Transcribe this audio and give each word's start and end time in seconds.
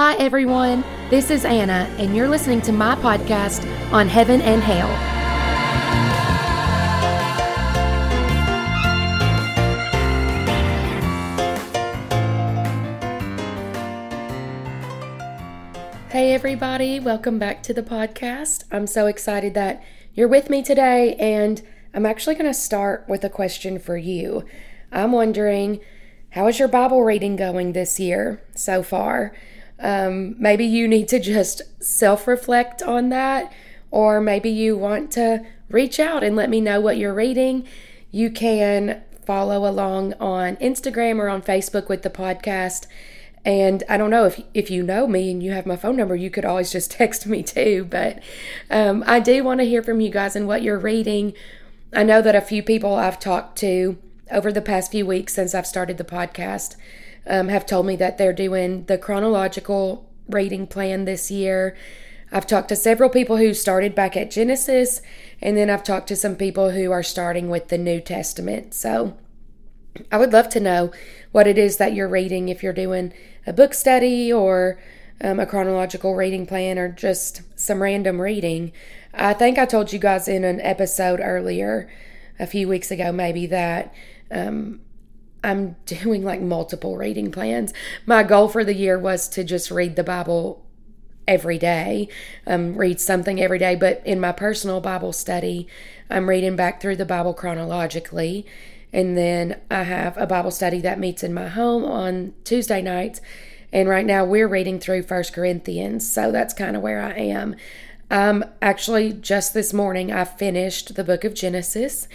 Hi, 0.00 0.14
everyone. 0.18 0.84
This 1.10 1.28
is 1.28 1.44
Anna, 1.44 1.92
and 1.98 2.14
you're 2.14 2.28
listening 2.28 2.60
to 2.60 2.70
my 2.70 2.94
podcast 2.94 3.66
on 3.92 4.06
Heaven 4.06 4.40
and 4.40 4.62
Hale. 4.62 4.86
Hey, 16.10 16.32
everybody. 16.32 17.00
Welcome 17.00 17.40
back 17.40 17.64
to 17.64 17.74
the 17.74 17.82
podcast. 17.82 18.62
I'm 18.70 18.86
so 18.86 19.06
excited 19.06 19.54
that 19.54 19.82
you're 20.14 20.28
with 20.28 20.48
me 20.48 20.62
today, 20.62 21.16
and 21.16 21.60
I'm 21.92 22.06
actually 22.06 22.36
going 22.36 22.46
to 22.46 22.54
start 22.54 23.04
with 23.08 23.24
a 23.24 23.28
question 23.28 23.80
for 23.80 23.96
you. 23.96 24.44
I'm 24.92 25.10
wondering, 25.10 25.80
how 26.30 26.46
is 26.46 26.60
your 26.60 26.68
Bible 26.68 27.02
reading 27.02 27.34
going 27.34 27.72
this 27.72 27.98
year 27.98 28.40
so 28.54 28.84
far? 28.84 29.34
Um, 29.80 30.34
maybe 30.38 30.64
you 30.64 30.88
need 30.88 31.08
to 31.08 31.20
just 31.20 31.62
self 31.82 32.26
reflect 32.26 32.82
on 32.82 33.10
that, 33.10 33.52
or 33.90 34.20
maybe 34.20 34.50
you 34.50 34.76
want 34.76 35.10
to 35.12 35.44
reach 35.70 36.00
out 36.00 36.24
and 36.24 36.34
let 36.34 36.50
me 36.50 36.60
know 36.60 36.80
what 36.80 36.96
you're 36.96 37.14
reading. 37.14 37.66
You 38.10 38.30
can 38.30 39.02
follow 39.26 39.68
along 39.68 40.14
on 40.14 40.56
Instagram 40.56 41.18
or 41.18 41.28
on 41.28 41.42
Facebook 41.42 41.88
with 41.88 42.02
the 42.02 42.10
podcast. 42.10 42.86
And 43.44 43.82
I 43.88 43.96
don't 43.96 44.10
know 44.10 44.24
if 44.24 44.42
if 44.52 44.70
you 44.70 44.82
know 44.82 45.06
me 45.06 45.30
and 45.30 45.42
you 45.42 45.52
have 45.52 45.66
my 45.66 45.76
phone 45.76 45.96
number, 45.96 46.16
you 46.16 46.30
could 46.30 46.44
always 46.44 46.72
just 46.72 46.90
text 46.92 47.26
me 47.26 47.42
too. 47.42 47.86
But 47.88 48.20
um, 48.70 49.04
I 49.06 49.20
do 49.20 49.44
want 49.44 49.60
to 49.60 49.66
hear 49.66 49.82
from 49.82 50.00
you 50.00 50.10
guys 50.10 50.34
and 50.34 50.46
what 50.46 50.62
you're 50.62 50.78
reading. 50.78 51.34
I 51.92 52.02
know 52.02 52.20
that 52.20 52.34
a 52.34 52.40
few 52.40 52.62
people 52.62 52.94
I've 52.94 53.20
talked 53.20 53.58
to 53.58 53.96
over 54.30 54.52
the 54.52 54.60
past 54.60 54.90
few 54.90 55.06
weeks 55.06 55.34
since 55.34 55.54
I've 55.54 55.66
started 55.66 55.96
the 55.96 56.04
podcast 56.04 56.76
um, 57.28 57.48
have 57.48 57.66
told 57.66 57.86
me 57.86 57.96
that 57.96 58.18
they're 58.18 58.32
doing 58.32 58.84
the 58.86 58.98
chronological 58.98 60.08
reading 60.28 60.66
plan 60.66 61.04
this 61.04 61.30
year. 61.30 61.76
I've 62.30 62.46
talked 62.46 62.68
to 62.68 62.76
several 62.76 63.08
people 63.08 63.38
who 63.38 63.54
started 63.54 63.94
back 63.94 64.16
at 64.16 64.30
Genesis, 64.30 65.00
and 65.40 65.56
then 65.56 65.70
I've 65.70 65.84
talked 65.84 66.08
to 66.08 66.16
some 66.16 66.36
people 66.36 66.70
who 66.70 66.90
are 66.90 67.02
starting 67.02 67.48
with 67.48 67.68
the 67.68 67.78
New 67.78 68.00
Testament. 68.00 68.74
So 68.74 69.16
I 70.12 70.18
would 70.18 70.32
love 70.32 70.48
to 70.50 70.60
know 70.60 70.92
what 71.32 71.46
it 71.46 71.58
is 71.58 71.78
that 71.78 71.94
you're 71.94 72.08
reading 72.08 72.48
if 72.48 72.62
you're 72.62 72.72
doing 72.72 73.12
a 73.46 73.52
book 73.52 73.72
study 73.72 74.32
or 74.32 74.78
um, 75.22 75.40
a 75.40 75.46
chronological 75.46 76.14
reading 76.14 76.46
plan 76.46 76.78
or 76.78 76.88
just 76.88 77.42
some 77.58 77.82
random 77.82 78.20
reading. 78.20 78.72
I 79.14 79.32
think 79.32 79.58
I 79.58 79.64
told 79.64 79.92
you 79.92 79.98
guys 79.98 80.28
in 80.28 80.44
an 80.44 80.60
episode 80.60 81.20
earlier, 81.22 81.90
a 82.38 82.46
few 82.46 82.68
weeks 82.68 82.90
ago, 82.90 83.10
maybe, 83.10 83.46
that 83.46 83.92
um, 84.30 84.80
I'm 85.42 85.76
doing 85.86 86.24
like 86.24 86.40
multiple 86.40 86.96
reading 86.96 87.30
plans. 87.30 87.72
My 88.06 88.22
goal 88.22 88.48
for 88.48 88.64
the 88.64 88.74
year 88.74 88.98
was 88.98 89.28
to 89.30 89.44
just 89.44 89.70
read 89.70 89.96
the 89.96 90.04
Bible 90.04 90.64
every 91.26 91.58
day, 91.58 92.08
um, 92.46 92.76
read 92.76 92.98
something 92.98 93.40
every 93.40 93.58
day. 93.58 93.74
But 93.74 94.02
in 94.04 94.18
my 94.18 94.32
personal 94.32 94.80
Bible 94.80 95.12
study, 95.12 95.68
I'm 96.10 96.28
reading 96.28 96.56
back 96.56 96.80
through 96.80 96.96
the 96.96 97.04
Bible 97.04 97.34
chronologically. 97.34 98.46
And 98.92 99.16
then 99.16 99.60
I 99.70 99.82
have 99.82 100.16
a 100.16 100.26
Bible 100.26 100.50
study 100.50 100.80
that 100.80 100.98
meets 100.98 101.22
in 101.22 101.34
my 101.34 101.48
home 101.48 101.84
on 101.84 102.32
Tuesday 102.44 102.80
nights. 102.80 103.20
And 103.70 103.88
right 103.88 104.06
now 104.06 104.24
we're 104.24 104.48
reading 104.48 104.80
through 104.80 105.02
First 105.02 105.34
Corinthians. 105.34 106.10
So 106.10 106.32
that's 106.32 106.54
kind 106.54 106.74
of 106.74 106.82
where 106.82 107.02
I 107.02 107.12
am. 107.18 107.54
Um, 108.10 108.42
actually, 108.62 109.12
just 109.12 109.52
this 109.52 109.74
morning, 109.74 110.10
I 110.10 110.24
finished 110.24 110.94
the 110.94 111.04
book 111.04 111.24
of 111.24 111.34
Genesis 111.34 112.08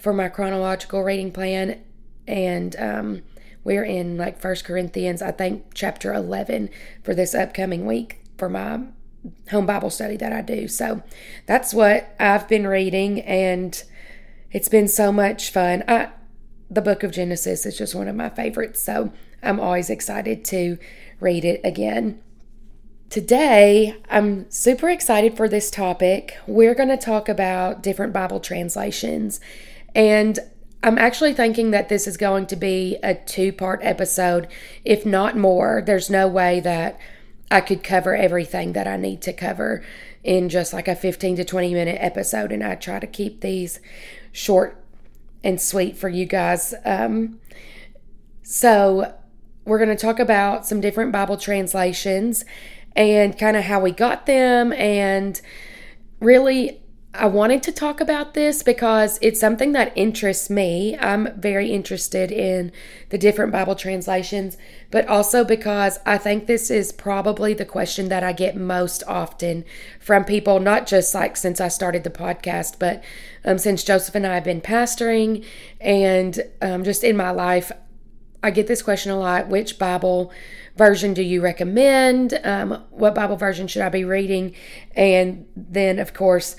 for 0.00 0.12
my 0.12 0.28
chronological 0.28 1.04
reading 1.04 1.30
plan 1.30 1.80
and 2.26 2.76
um, 2.78 3.22
we're 3.64 3.84
in 3.84 4.16
like 4.16 4.40
First 4.40 4.64
Corinthians, 4.64 5.22
I 5.22 5.32
think 5.32 5.74
chapter 5.74 6.12
eleven 6.12 6.70
for 7.02 7.14
this 7.14 7.34
upcoming 7.34 7.86
week 7.86 8.20
for 8.38 8.48
my 8.48 8.80
home 9.50 9.66
Bible 9.66 9.90
study 9.90 10.16
that 10.16 10.32
I 10.32 10.42
do. 10.42 10.68
So 10.68 11.02
that's 11.46 11.74
what 11.74 12.14
I've 12.20 12.48
been 12.48 12.66
reading, 12.66 13.20
and 13.22 13.82
it's 14.52 14.68
been 14.68 14.88
so 14.88 15.10
much 15.10 15.50
fun. 15.50 15.82
I, 15.88 16.10
the 16.70 16.82
book 16.82 17.02
of 17.02 17.12
Genesis 17.12 17.66
is 17.66 17.76
just 17.76 17.94
one 17.94 18.08
of 18.08 18.14
my 18.14 18.28
favorites, 18.28 18.82
so 18.82 19.12
I'm 19.42 19.60
always 19.60 19.90
excited 19.90 20.44
to 20.46 20.78
read 21.20 21.44
it 21.44 21.60
again. 21.64 22.22
Today, 23.08 23.96
I'm 24.10 24.50
super 24.50 24.88
excited 24.90 25.36
for 25.36 25.48
this 25.48 25.70
topic. 25.70 26.36
We're 26.46 26.74
going 26.74 26.88
to 26.88 26.96
talk 26.96 27.28
about 27.28 27.82
different 27.82 28.12
Bible 28.12 28.40
translations. 28.40 29.40
And 29.94 30.40
I'm 30.86 30.98
actually 30.98 31.34
thinking 31.34 31.72
that 31.72 31.88
this 31.88 32.06
is 32.06 32.16
going 32.16 32.46
to 32.46 32.54
be 32.54 32.96
a 33.02 33.16
two 33.16 33.52
part 33.52 33.80
episode, 33.82 34.46
if 34.84 35.04
not 35.04 35.36
more. 35.36 35.82
There's 35.84 36.08
no 36.08 36.28
way 36.28 36.60
that 36.60 36.96
I 37.50 37.60
could 37.60 37.82
cover 37.82 38.14
everything 38.14 38.72
that 38.74 38.86
I 38.86 38.96
need 38.96 39.20
to 39.22 39.32
cover 39.32 39.84
in 40.22 40.48
just 40.48 40.72
like 40.72 40.86
a 40.86 40.94
15 40.94 41.36
to 41.36 41.44
20 41.44 41.74
minute 41.74 41.98
episode. 42.00 42.52
And 42.52 42.62
I 42.62 42.76
try 42.76 43.00
to 43.00 43.06
keep 43.08 43.40
these 43.40 43.80
short 44.30 44.80
and 45.42 45.60
sweet 45.60 45.96
for 45.96 46.08
you 46.08 46.24
guys. 46.24 46.72
Um, 46.84 47.40
so, 48.44 49.12
we're 49.64 49.78
going 49.78 49.90
to 49.90 49.96
talk 49.96 50.20
about 50.20 50.66
some 50.66 50.80
different 50.80 51.10
Bible 51.10 51.36
translations 51.36 52.44
and 52.94 53.36
kind 53.36 53.56
of 53.56 53.64
how 53.64 53.80
we 53.80 53.90
got 53.90 54.26
them 54.26 54.72
and 54.72 55.40
really 56.20 56.80
I 57.18 57.26
wanted 57.26 57.62
to 57.64 57.72
talk 57.72 58.00
about 58.00 58.34
this 58.34 58.62
because 58.62 59.18
it's 59.22 59.40
something 59.40 59.72
that 59.72 59.92
interests 59.96 60.50
me. 60.50 60.96
I'm 60.98 61.40
very 61.40 61.70
interested 61.70 62.30
in 62.30 62.72
the 63.08 63.18
different 63.18 63.52
Bible 63.52 63.74
translations, 63.74 64.56
but 64.90 65.06
also 65.08 65.44
because 65.44 65.98
I 66.04 66.18
think 66.18 66.46
this 66.46 66.70
is 66.70 66.92
probably 66.92 67.54
the 67.54 67.64
question 67.64 68.08
that 68.08 68.22
I 68.22 68.32
get 68.32 68.56
most 68.56 69.02
often 69.06 69.64
from 69.98 70.24
people, 70.24 70.60
not 70.60 70.86
just 70.86 71.14
like 71.14 71.36
since 71.36 71.60
I 71.60 71.68
started 71.68 72.04
the 72.04 72.10
podcast, 72.10 72.78
but 72.78 73.02
um, 73.44 73.58
since 73.58 73.82
Joseph 73.82 74.14
and 74.14 74.26
I 74.26 74.34
have 74.34 74.44
been 74.44 74.60
pastoring 74.60 75.44
and 75.80 76.40
um, 76.60 76.84
just 76.84 77.02
in 77.02 77.16
my 77.16 77.30
life. 77.30 77.72
I 78.42 78.50
get 78.50 78.68
this 78.68 78.82
question 78.82 79.10
a 79.10 79.18
lot 79.18 79.48
which 79.48 79.78
Bible 79.78 80.30
version 80.76 81.14
do 81.14 81.22
you 81.22 81.40
recommend? 81.40 82.38
Um, 82.44 82.84
what 82.90 83.14
Bible 83.14 83.36
version 83.36 83.66
should 83.66 83.82
I 83.82 83.88
be 83.88 84.04
reading? 84.04 84.54
And 84.94 85.46
then, 85.56 85.98
of 85.98 86.14
course, 86.14 86.54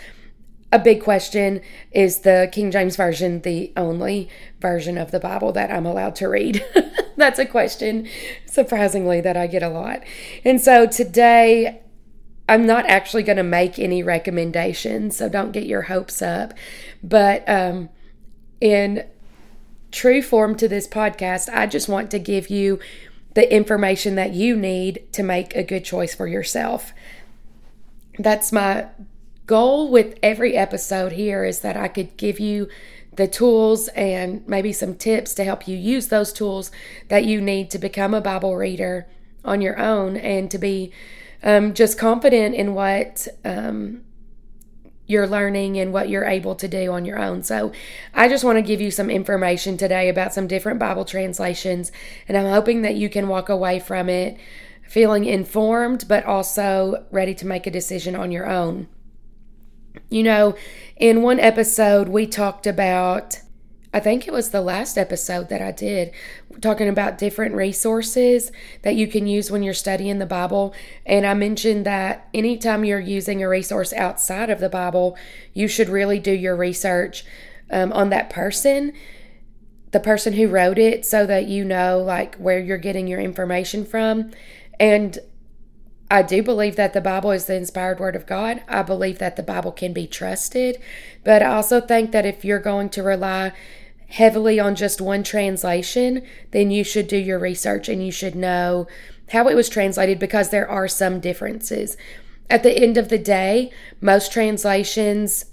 a 0.72 0.79
big 0.79 1.01
question 1.01 1.61
is 1.91 2.19
the 2.19 2.50
King 2.51 2.72
James 2.72 2.95
Version 2.95 3.41
the 3.41 3.72
only 3.78 4.29
version 4.59 4.97
of 4.97 5.11
the 5.11 5.19
Bible 5.19 5.51
that 5.53 5.72
I'm 5.72 5.85
allowed 5.85 6.16
to 6.17 6.28
read? 6.28 6.63
That's 7.17 7.39
a 7.39 7.45
question, 7.45 8.07
surprisingly, 8.45 9.22
that 9.22 9.38
I 9.38 9.47
get 9.47 9.63
a 9.63 9.69
lot. 9.69 10.03
And 10.44 10.61
so 10.61 10.85
today, 10.85 11.81
I'm 12.50 12.66
not 12.66 12.85
actually 12.85 13.23
going 13.23 13.38
to 13.38 13.44
make 13.44 13.79
any 13.79 14.03
recommendations, 14.03 15.17
so 15.17 15.28
don't 15.28 15.51
get 15.51 15.66
your 15.66 15.83
hopes 15.83 16.22
up. 16.22 16.53
But 17.03 17.47
um, 17.47 17.89
in 18.61 19.05
true 19.91 20.22
form 20.22 20.55
to 20.55 20.67
this 20.67 20.88
podcast, 20.88 21.49
I 21.53 21.66
just 21.67 21.89
want 21.89 22.11
to 22.11 22.19
give 22.19 22.49
you 22.49 22.79
the 23.34 23.53
information 23.53 24.16
that 24.16 24.34
you 24.34 24.55
need 24.55 25.11
to 25.13 25.23
make 25.23 25.55
a 25.55 25.63
good 25.63 25.85
choice 25.85 26.16
for 26.16 26.28
yourself. 26.28 26.94
That's 28.17 28.51
my 28.51 28.88
goal 29.47 29.90
with 29.90 30.19
every 30.22 30.56
episode 30.56 31.13
here 31.13 31.44
is 31.46 31.62
that 31.62 31.78
I 31.78 31.88
could 31.88 32.18
give 32.18 32.40
you 32.40 32.68
the 33.16 33.28
tools 33.28 33.88
and 33.90 34.47
maybe 34.47 34.72
some 34.72 34.94
tips 34.94 35.34
to 35.34 35.44
help 35.44 35.68
you 35.68 35.75
use 35.75 36.09
those 36.09 36.31
tools 36.31 36.69
that 37.08 37.25
you 37.25 37.41
need 37.41 37.72
to 37.72 37.80
become 37.80 38.13
a 38.13 38.22
Bible 38.22 38.56
reader 38.56 39.08
on 39.44 39.62
your 39.62 39.80
own 39.80 40.18
and 40.18 40.52
to 40.52 40.58
be 40.58 40.91
um, 41.41 41.74
just 41.74 41.97
confident 41.97 42.53
in 42.56 42.75
what 42.75 43.28
um, 43.46 44.03
you're 45.08 45.28
learning 45.28 45.79
and 45.79 45.94
what 45.94 46.09
you're 46.09 46.25
able 46.25 46.53
to 46.56 46.68
do 46.68 46.91
on 46.91 47.06
your 47.06 47.18
own. 47.18 47.41
So, 47.41 47.72
I 48.14 48.28
just 48.28 48.44
want 48.44 48.58
to 48.58 48.62
give 48.62 48.81
you 48.81 48.91
some 48.91 49.09
information 49.09 49.78
today 49.78 50.09
about 50.09 50.34
some 50.34 50.47
different 50.47 50.79
Bible 50.79 51.05
translations, 51.05 51.91
and 52.28 52.38
I'm 52.38 52.52
hoping 52.52 52.82
that 52.82 52.96
you 52.96 53.09
can 53.09 53.28
walk 53.28 53.49
away 53.49 53.79
from 53.79 54.09
it 54.09 54.38
feeling 54.84 55.26
informed, 55.26 56.05
but 56.08 56.26
also 56.26 57.05
ready 57.11 57.35
to 57.35 57.46
make 57.46 57.67
a 57.67 57.72
decision 57.72 58.16
on 58.16 58.32
your 58.32 58.49
own. 58.49 58.88
You 60.09 60.23
know, 60.23 60.55
in 60.96 61.22
one 61.22 61.40
episode, 61.40 62.09
we 62.09 62.28
talked 62.28 62.67
about, 62.67 63.40
I 63.94 63.99
think 63.99 64.28
it 64.28 64.34
was 64.34 64.49
the 64.49 64.61
last 64.61 64.97
episode 64.97 65.49
that 65.49 65.61
I 65.61 65.72
did, 65.72 66.11
talking 66.61 66.88
about 66.88 67.17
different 67.17 67.55
resources 67.55 68.52
that 68.84 68.96
you 68.96 69.08
can 69.08 69.28
use 69.28 69.52
when 69.52 69.64
you're 69.64 69.73
studying 69.73 70.20
the 70.20 70.26
Bible. 70.26 70.73
And 71.05 71.26
I 71.26 71.34
mentioned 71.34 71.85
that 71.85 72.28
anytime 72.34 72.85
you're 72.85 72.99
using 72.99 73.44
a 73.44 73.49
resource 73.49 73.94
outside 73.94 74.49
of 74.49 74.59
the 74.59 74.70
Bible, 74.70 75.17
you 75.53 75.67
should 75.67 75.90
really 75.90 76.20
do 76.20 76.32
your 76.32 76.55
research 76.55 77.26
um, 77.70 77.91
on 77.94 78.09
that 78.09 78.29
person 78.29 78.94
the 79.91 79.99
person 79.99 80.34
who 80.34 80.47
wrote 80.47 80.78
it 80.78 81.05
so 81.05 81.26
that 81.26 81.47
you 81.47 81.64
know 81.64 81.99
like 81.99 82.35
where 82.35 82.59
you're 82.59 82.78
getting 82.78 83.08
your 83.08 83.20
information 83.20 83.85
from 83.85 84.32
and 84.79 85.20
I 86.09 86.22
do 86.22 86.42
believe 86.42 86.78
that 86.78 86.94
the 86.94 87.02
Bible 87.02 87.32
is 87.32 87.46
the 87.46 87.56
inspired 87.56 88.00
word 88.00 88.16
of 88.16 88.26
God. 88.26 88.62
I 88.68 88.82
believe 88.82 89.20
that 89.20 89.36
the 89.36 89.44
Bible 89.44 89.72
can 89.72 89.92
be 89.92 90.08
trusted. 90.08 90.82
But 91.24 91.44
I 91.44 91.48
also 91.48 91.82
think 91.82 92.12
that 92.12 92.26
if 92.26 92.46
you're 92.46 92.59
going 92.59 92.90
to 92.92 93.04
rely 93.04 93.52
heavily 94.09 94.58
on 94.58 94.76
just 94.76 95.02
one 95.02 95.24
translation, 95.24 96.24
then 96.52 96.72
you 96.72 96.84
should 96.84 97.08
do 97.08 97.18
your 97.18 97.40
research 97.40 97.90
and 97.90 98.06
you 98.06 98.12
should 98.12 98.36
know 98.36 98.88
how 99.32 99.50
it 99.50 99.56
was 99.56 99.68
translated 99.68 100.18
because 100.18 100.50
there 100.50 100.70
are 100.70 100.88
some 100.88 101.20
differences. 101.20 101.98
At 102.50 102.64
the 102.64 102.78
end 102.78 102.98
of 102.98 103.09
the 103.09 103.18
day, 103.18 103.72
most 104.00 104.32
translations 104.32 105.46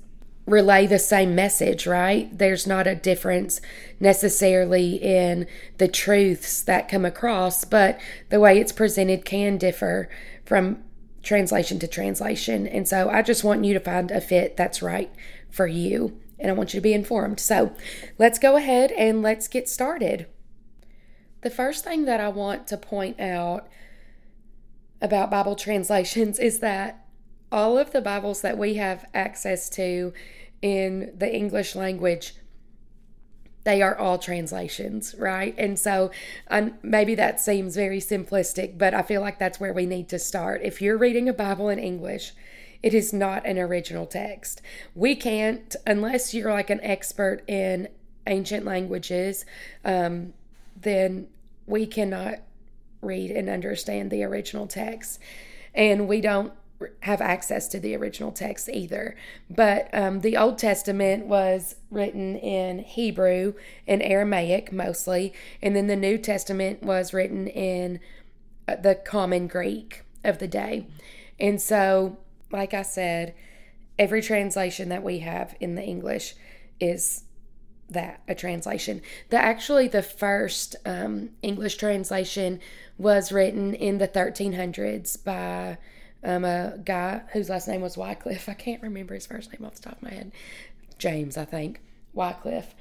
relay 0.47 0.87
the 0.87 0.99
same 0.99 1.35
message, 1.35 1.87
right? 1.87 2.37
There's 2.37 2.67
not 2.67 2.87
a 2.87 2.95
difference 2.95 3.61
necessarily 3.99 4.97
in 4.97 5.47
the 5.79 5.89
truths 5.89 6.63
that 6.63 6.89
come 6.89 7.05
across, 7.05 7.65
but 7.65 7.99
the 8.29 8.41
way 8.41 8.59
it's 8.59 8.73
presented 8.73 9.25
can 9.25 9.57
differ 9.57 10.11
from 10.45 10.83
translation 11.23 11.79
to 11.79 11.89
translation. 11.89 12.67
And 12.67 12.87
so 12.87 13.09
I 13.09 13.23
just 13.23 13.45
want 13.45 13.65
you 13.65 13.73
to 13.75 13.81
find 13.81 14.11
a 14.11 14.21
fit 14.21 14.57
that's 14.57 14.83
right 14.83 15.11
for 15.51 15.67
you. 15.67 16.21
And 16.39 16.51
I 16.51 16.55
want 16.55 16.75
you 16.75 16.79
to 16.79 16.85
be 16.85 16.93
informed. 16.93 17.41
So 17.41 17.75
let's 18.19 18.39
go 18.39 18.57
ahead 18.57 18.93
and 18.93 19.23
let's 19.23 19.49
get 19.49 19.69
started. 19.69 20.27
The 21.41 21.51
first 21.51 21.85
thing 21.85 22.05
that 22.05 22.21
I 22.21 22.29
want 22.29 22.67
to 22.69 22.77
point 22.77 23.19
out 23.19 23.69
about 25.01 25.31
Bible 25.31 25.57
translations 25.57 26.39
is 26.39 26.59
that 26.59 27.04
all 27.55 27.79
of 27.79 27.93
the 27.93 28.01
Bibles 28.01 28.41
that 28.41 28.59
we 28.59 28.75
have 28.75 29.07
access 29.15 29.69
to 29.71 30.13
in 30.61 31.13
the 31.17 31.33
English 31.33 31.77
language 31.77 32.35
they 33.63 33.81
are 33.81 33.97
all 33.97 34.19
translations, 34.19 35.15
right? 35.19 35.55
And 35.57 35.79
so 35.79 36.11
um, 36.49 36.75
maybe 36.83 37.15
that 37.15 37.41
seems 37.41 37.75
very 37.75 37.99
simplistic, 37.99 38.77
but 38.77 38.93
I 38.93 39.01
feel 39.01 39.23
like 39.23 39.39
that's 39.39 39.59
where 39.59 39.73
we 39.73 39.87
need 39.87 40.11
to 40.11 40.19
start. 40.19 40.61
If 40.63 40.83
you're 40.83 40.99
reading 40.99 41.31
a 41.31 41.33
Bible 41.33 41.71
in 41.71 41.79
English, 41.79 42.35
it 42.83 42.93
is 42.93 43.15
not 43.15 43.47
an 43.47 43.59
original 43.59 44.05
text. 44.05 44.61
We 44.95 45.17
can't, 45.17 45.75
unless 45.87 46.35
you're 46.35 46.53
like 46.53 46.69
an 46.69 46.81
expert 46.83 47.43
in 47.49 47.89
ancient 48.27 48.67
languages, 48.67 49.47
um, 49.83 50.35
then 50.79 51.29
we 51.67 51.87
cannot 51.87 52.41
read 53.01 53.31
and 53.31 53.49
understand 53.49 54.11
the 54.11 54.25
original 54.25 54.67
text. 54.67 55.19
And 55.75 56.07
we 56.07 56.21
don't 56.21 56.53
have 57.01 57.21
access 57.21 57.69
to 57.69 57.81
the 57.81 57.95
original 57.95 58.33
text 58.33 58.69
either. 58.69 59.17
But 59.49 59.89
um, 59.93 60.21
the 60.21 60.37
Old 60.37 60.59
Testament 60.59 61.27
was 61.27 61.77
written 61.91 62.37
in 62.37 62.81
Hebrew 62.81 63.55
and 63.87 64.03
Aramaic 64.03 64.73
mostly, 64.73 65.33
and 65.63 65.75
then 65.75 65.87
the 65.87 65.97
New 65.97 66.19
Testament 66.19 66.83
was 66.83 67.15
written 67.15 67.47
in 67.47 68.01
uh, 68.67 68.77
the 68.77 68.95
common 68.95 69.47
Greek 69.47 70.03
of 70.25 70.39
the 70.39 70.49
day. 70.49 70.87
And 71.39 71.61
so, 71.61 72.19
like 72.51 72.75
I 72.75 72.83
said, 72.83 73.35
every 73.99 74.23
translation 74.23 74.89
that 74.89 75.03
we 75.03 75.21
have 75.21 75.55
in 75.61 75.75
the 75.75 75.83
English 75.83 76.35
is 76.81 77.25
that 77.91 78.21
a 78.27 78.35
translation. 78.35 79.01
The 79.31 79.37
actually 79.37 79.89
the 79.89 80.03
first 80.03 80.77
um, 80.85 81.31
English 81.43 81.77
translation 81.77 82.61
was 82.99 83.33
written 83.33 83.75
in 83.75 83.99
the 83.99 84.09
1300s 84.09 85.23
by 85.23 85.79
um, 86.25 86.45
a 86.45 86.79
guy 86.85 87.23
whose 87.33 87.49
last 87.49 87.69
name 87.69 87.81
was 87.81 87.97
Wycliffe. 87.97 88.49
I 88.49 88.55
can't 88.55 88.83
remember 88.83 89.15
his 89.15 89.27
first 89.27 89.53
name 89.53 89.65
off 89.65 89.75
the 89.75 89.83
top 89.83 89.97
of 89.97 90.03
my 90.03 90.11
head. 90.11 90.33
James, 90.99 91.37
I 91.37 91.45
think. 91.45 91.81
Wycliffe. 92.13 92.75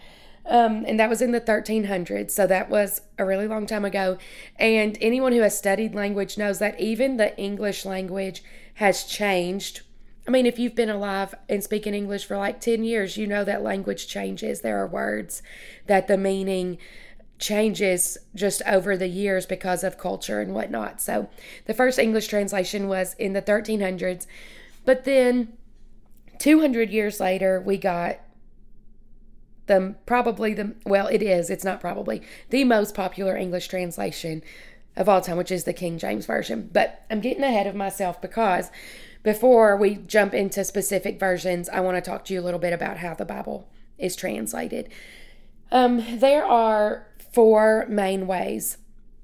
Um, 0.45 0.83
and 0.87 0.99
that 0.99 1.09
was 1.09 1.21
in 1.21 1.31
the 1.31 1.41
1300s. 1.41 2.31
So 2.31 2.47
that 2.47 2.69
was 2.69 3.01
a 3.17 3.25
really 3.25 3.47
long 3.47 3.65
time 3.65 3.85
ago. 3.85 4.17
And 4.57 4.97
anyone 5.01 5.31
who 5.31 5.41
has 5.41 5.57
studied 5.57 5.95
language 5.95 6.37
knows 6.37 6.59
that 6.59 6.79
even 6.79 7.17
the 7.17 7.37
English 7.37 7.85
language 7.85 8.43
has 8.75 9.03
changed. 9.05 9.81
I 10.27 10.31
mean, 10.31 10.45
if 10.45 10.57
you've 10.57 10.75
been 10.75 10.89
alive 10.89 11.35
and 11.49 11.63
speaking 11.63 11.93
English 11.93 12.25
for 12.25 12.37
like 12.37 12.61
10 12.61 12.83
years, 12.83 13.17
you 13.17 13.27
know 13.27 13.43
that 13.43 13.61
language 13.61 14.07
changes. 14.07 14.61
There 14.61 14.81
are 14.81 14.87
words 14.87 15.41
that 15.87 16.07
the 16.07 16.17
meaning 16.17 16.77
changes 17.39 18.17
just 18.35 18.61
over 18.65 18.95
the 18.95 19.07
years 19.07 19.45
because 19.45 19.83
of 19.83 19.97
culture 19.97 20.39
and 20.39 20.53
whatnot. 20.53 21.01
So 21.01 21.29
the 21.65 21.73
first 21.73 21.99
English 21.99 22.27
translation 22.27 22.87
was 22.87 23.15
in 23.15 23.33
the 23.33 23.41
1300s, 23.41 24.27
but 24.85 25.03
then 25.03 25.53
200 26.39 26.89
years 26.89 27.19
later, 27.19 27.61
we 27.61 27.77
got 27.77 28.19
the 29.67 29.95
probably 30.05 30.53
the 30.53 30.75
well, 30.85 31.07
it 31.07 31.21
is, 31.21 31.49
it's 31.49 31.63
not 31.63 31.79
probably 31.79 32.21
the 32.49 32.63
most 32.63 32.93
popular 32.93 33.35
English 33.35 33.67
translation 33.67 34.41
of 34.95 35.09
all 35.09 35.21
time, 35.21 35.37
which 35.37 35.51
is 35.51 35.63
the 35.63 35.73
King 35.73 35.97
James 35.97 36.25
Version. 36.25 36.69
But 36.71 37.05
I'm 37.09 37.21
getting 37.21 37.43
ahead 37.43 37.67
of 37.67 37.75
myself 37.75 38.21
because 38.21 38.69
before 39.23 39.77
we 39.77 39.95
jump 39.95 40.33
into 40.33 40.63
specific 40.63 41.19
versions, 41.19 41.69
I 41.69 41.79
want 41.79 41.95
to 41.95 42.01
talk 42.01 42.25
to 42.25 42.33
you 42.33 42.41
a 42.41 42.43
little 42.43 42.59
bit 42.59 42.73
about 42.73 42.97
how 42.97 43.13
the 43.13 43.25
Bible 43.25 43.69
is 43.97 44.15
translated. 44.15 44.89
Um, 45.71 46.19
there 46.19 46.45
are 46.45 47.07
four 47.33 47.85
main 47.89 48.27
ways 48.27 48.77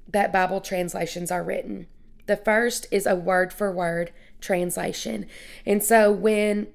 that 0.08 0.32
Bible 0.32 0.60
translations 0.60 1.30
are 1.30 1.42
written. 1.42 1.86
The 2.26 2.36
first 2.36 2.86
is 2.90 3.06
a 3.06 3.14
word 3.14 3.52
for 3.52 3.72
word 3.72 4.12
translation. 4.40 5.26
And 5.64 5.82
so 5.82 6.10
when 6.10 6.68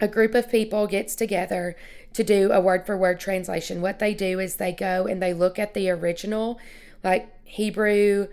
a 0.00 0.08
group 0.08 0.34
of 0.34 0.50
people 0.50 0.86
gets 0.86 1.14
together 1.14 1.76
to 2.12 2.24
do 2.24 2.52
a 2.52 2.60
word 2.60 2.86
for 2.86 2.96
word 2.96 3.20
translation, 3.20 3.80
what 3.80 3.98
they 3.98 4.14
do 4.14 4.38
is 4.38 4.56
they 4.56 4.72
go 4.72 5.06
and 5.06 5.22
they 5.22 5.34
look 5.34 5.58
at 5.58 5.74
the 5.74 5.90
original, 5.90 6.58
like 7.02 7.28
Hebrew 7.44 8.28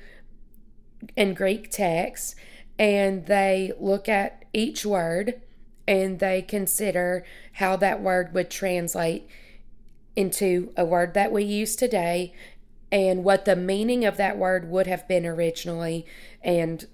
and 1.17 1.35
Greek 1.35 1.71
text, 1.71 2.35
and 2.77 3.25
they 3.25 3.71
look 3.79 4.07
at 4.07 4.45
each 4.53 4.85
word 4.85 5.41
and 5.87 6.19
they 6.19 6.41
consider 6.41 7.25
how 7.53 7.75
that 7.75 8.01
word 8.01 8.33
would 8.33 8.49
translate 8.49 9.27
into 10.15 10.71
a 10.75 10.85
word 10.85 11.13
that 11.13 11.31
we 11.31 11.43
use 11.43 11.75
today 11.75 12.33
and 12.91 13.23
what 13.23 13.45
the 13.45 13.55
meaning 13.55 14.03
of 14.05 14.17
that 14.17 14.37
word 14.37 14.69
would 14.69 14.87
have 14.87 15.07
been 15.07 15.25
originally 15.25 16.05
and 16.43 16.87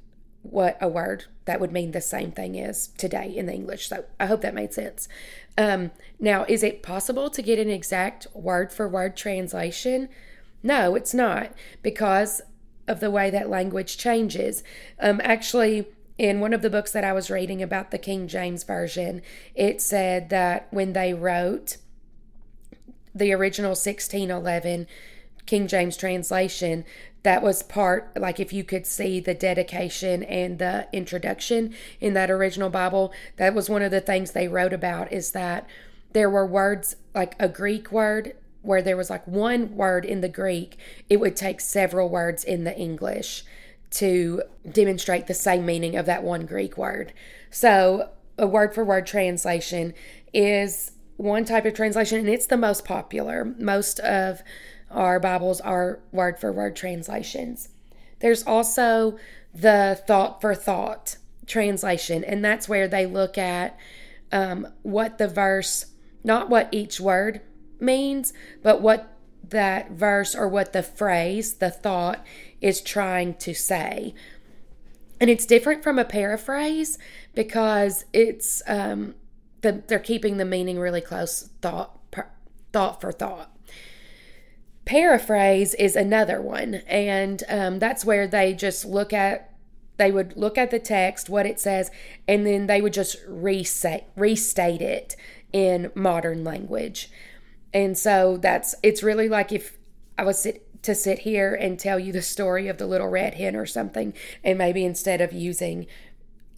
what 0.44 0.78
a 0.80 0.88
word 0.88 1.26
that 1.46 1.60
would 1.60 1.72
mean 1.72 1.92
the 1.92 2.02
same 2.02 2.32
thing 2.32 2.56
is 2.56 2.88
today 2.98 3.36
in 3.36 3.48
the 3.48 3.54
English. 3.54 3.90
So 3.90 4.06
I 4.20 4.28
hope 4.28 4.42
that 4.42 4.54
made 4.54 4.74
sense. 4.74 5.08
Um, 5.58 5.92
now, 6.20 6.46
is 6.48 6.62
it 6.62 6.84
possible 6.84 7.30
to 7.32 7.42
get 7.42 7.60
an 7.60 7.70
exact 7.70 8.28
word 8.34 8.72
for 8.72 8.88
word 8.88 9.18
translation? 9.18 10.10
No, 10.62 10.96
it's 10.96 11.14
not 11.14 11.54
because 11.82 12.42
of 12.88 13.00
the 13.00 13.12
way 13.12 13.30
that 13.30 13.50
language 13.50 13.98
changes. 13.98 14.64
Um, 15.00 15.20
actually, 15.24 15.88
in 16.18 16.40
one 16.40 16.54
of 16.54 16.62
the 16.62 16.70
books 16.70 16.92
that 16.92 17.04
I 17.04 17.14
was 17.14 17.30
reading 17.30 17.62
about 17.62 17.92
the 17.92 17.98
King 17.98 18.28
James 18.28 18.64
Version, 18.64 19.22
it 19.56 19.82
said 19.82 20.30
that 20.30 20.68
when 20.72 20.94
they 20.94 21.14
wrote 21.14 21.78
the 23.18 23.34
original 23.34 23.72
1611 23.72 24.88
King 25.46 25.68
James 25.68 25.96
translation, 25.96 26.86
that 27.24 27.42
was 27.42 27.64
part, 27.64 28.12
like 28.20 28.40
if 28.40 28.54
you 28.54 28.64
could 28.64 28.86
see 28.86 29.20
the 29.20 29.34
dedication 29.34 30.24
and 30.24 30.60
the 30.60 30.88
introduction 30.94 31.74
in 32.00 32.14
that 32.14 32.30
original 32.30 32.70
Bible, 32.70 33.14
that 33.38 33.56
was 33.56 33.70
one 33.70 33.82
of 33.82 33.92
the 33.92 34.02
things 34.02 34.32
they 34.32 34.48
wrote 34.48 34.74
about 34.74 35.12
is 35.12 35.32
that 35.32 35.68
there 36.14 36.30
were 36.30 36.46
words 36.46 36.96
like 37.16 37.36
a 37.40 37.50
Greek 37.50 37.92
word 37.92 38.34
where 38.62 38.82
there 38.82 38.98
was 38.98 39.10
like 39.10 39.26
one 39.26 39.76
word 39.76 40.04
in 40.04 40.22
the 40.22 40.30
Greek, 40.30 40.78
it 41.10 41.20
would 41.20 41.36
take 41.36 41.62
several 41.62 42.10
words 42.10 42.44
in 42.44 42.66
the 42.66 42.78
English 42.78 43.44
to 43.90 44.42
demonstrate 44.70 45.28
the 45.28 45.34
same 45.34 45.66
meaning 45.66 45.96
of 45.96 46.06
that 46.06 46.24
one 46.24 46.46
Greek 46.46 46.78
word. 46.78 47.14
So, 47.50 48.10
a 48.38 48.46
word 48.46 48.76
for 48.76 48.84
word 48.84 49.08
translation 49.08 49.94
is 50.34 50.92
one 51.18 51.46
type 51.46 51.66
of 51.66 51.74
translation, 51.74 52.20
and 52.20 52.30
it's 52.30 52.46
the 52.46 52.58
most 52.58 52.86
popular. 52.86 53.54
Most 53.58 54.00
of 54.00 54.42
our 54.90 55.20
Bibles 55.20 55.60
are 55.62 56.00
word 56.12 56.40
for 56.40 56.52
word 56.52 56.76
translations. 56.76 57.70
There's 58.20 58.44
also 58.44 59.18
the 59.54 60.02
thought 60.08 60.42
for 60.42 60.56
thought 60.56 61.18
translation, 61.46 62.24
and 62.24 62.46
that's 62.46 62.70
where 62.70 62.88
they 62.88 63.06
look 63.06 63.38
at 63.38 63.78
um, 64.32 64.68
what 64.84 65.18
the 65.18 65.28
verse, 65.28 65.88
not 66.24 66.50
what 66.50 66.70
each 66.72 67.00
word 67.00 67.42
means, 67.80 68.34
but 68.62 68.82
what 68.82 69.14
that 69.50 69.92
verse 69.92 70.36
or 70.36 70.48
what 70.48 70.74
the 70.74 70.84
phrase, 70.84 71.56
the 71.56 71.72
thought, 71.72 72.26
is 72.62 72.82
trying 72.82 73.34
to 73.36 73.54
say. 73.54 74.14
And 75.20 75.30
it's 75.30 75.46
different 75.46 75.84
from 75.84 75.98
a 75.98 76.06
paraphrase 76.06 76.98
because 77.34 78.06
it's 78.14 78.62
um, 78.68 79.16
the, 79.62 79.84
they're 79.88 80.00
keeping 80.00 80.38
the 80.38 80.46
meaning 80.46 80.80
really 80.80 81.02
close 81.02 81.50
thought 81.62 82.12
per, 82.12 82.28
thought 82.72 83.02
for 83.02 83.12
thought. 83.12 83.52
Paraphrase 84.86 85.74
is 85.74 85.96
another 85.96 86.42
one 86.42 86.76
and 86.88 87.44
um, 87.50 87.80
that's 87.80 88.06
where 88.06 88.28
they 88.28 88.54
just 88.54 88.86
look 88.86 89.12
at 89.12 89.54
they 89.98 90.12
would 90.12 90.38
look 90.38 90.58
at 90.58 90.70
the 90.70 90.80
text 90.80 91.28
what 91.28 91.46
it 91.46 91.60
says 91.60 91.92
and 92.28 92.46
then 92.46 92.68
they 92.68 92.82
would 92.82 92.94
just 92.94 93.18
restate 93.28 94.04
restate 94.16 94.82
it 94.82 95.16
in 95.52 95.92
modern 95.96 96.44
language. 96.44 97.10
And 97.74 97.98
so 97.98 98.38
that's 98.38 98.76
it's 98.82 99.04
really 99.04 99.28
like 99.28 99.52
if 99.52 99.78
i 100.18 100.24
was 100.24 100.40
sit, 100.40 100.84
to 100.84 100.96
sit 100.96 101.20
here 101.20 101.54
and 101.54 101.80
tell 101.80 102.00
you 102.00 102.12
the 102.14 102.22
story 102.22 102.68
of 102.68 102.78
the 102.78 102.88
little 102.88 103.08
red 103.08 103.36
hen 103.36 103.56
or 103.56 103.66
something 103.66 104.14
and 104.44 104.58
maybe 104.58 104.86
instead 104.86 105.22
of 105.22 105.34
using 105.34 105.86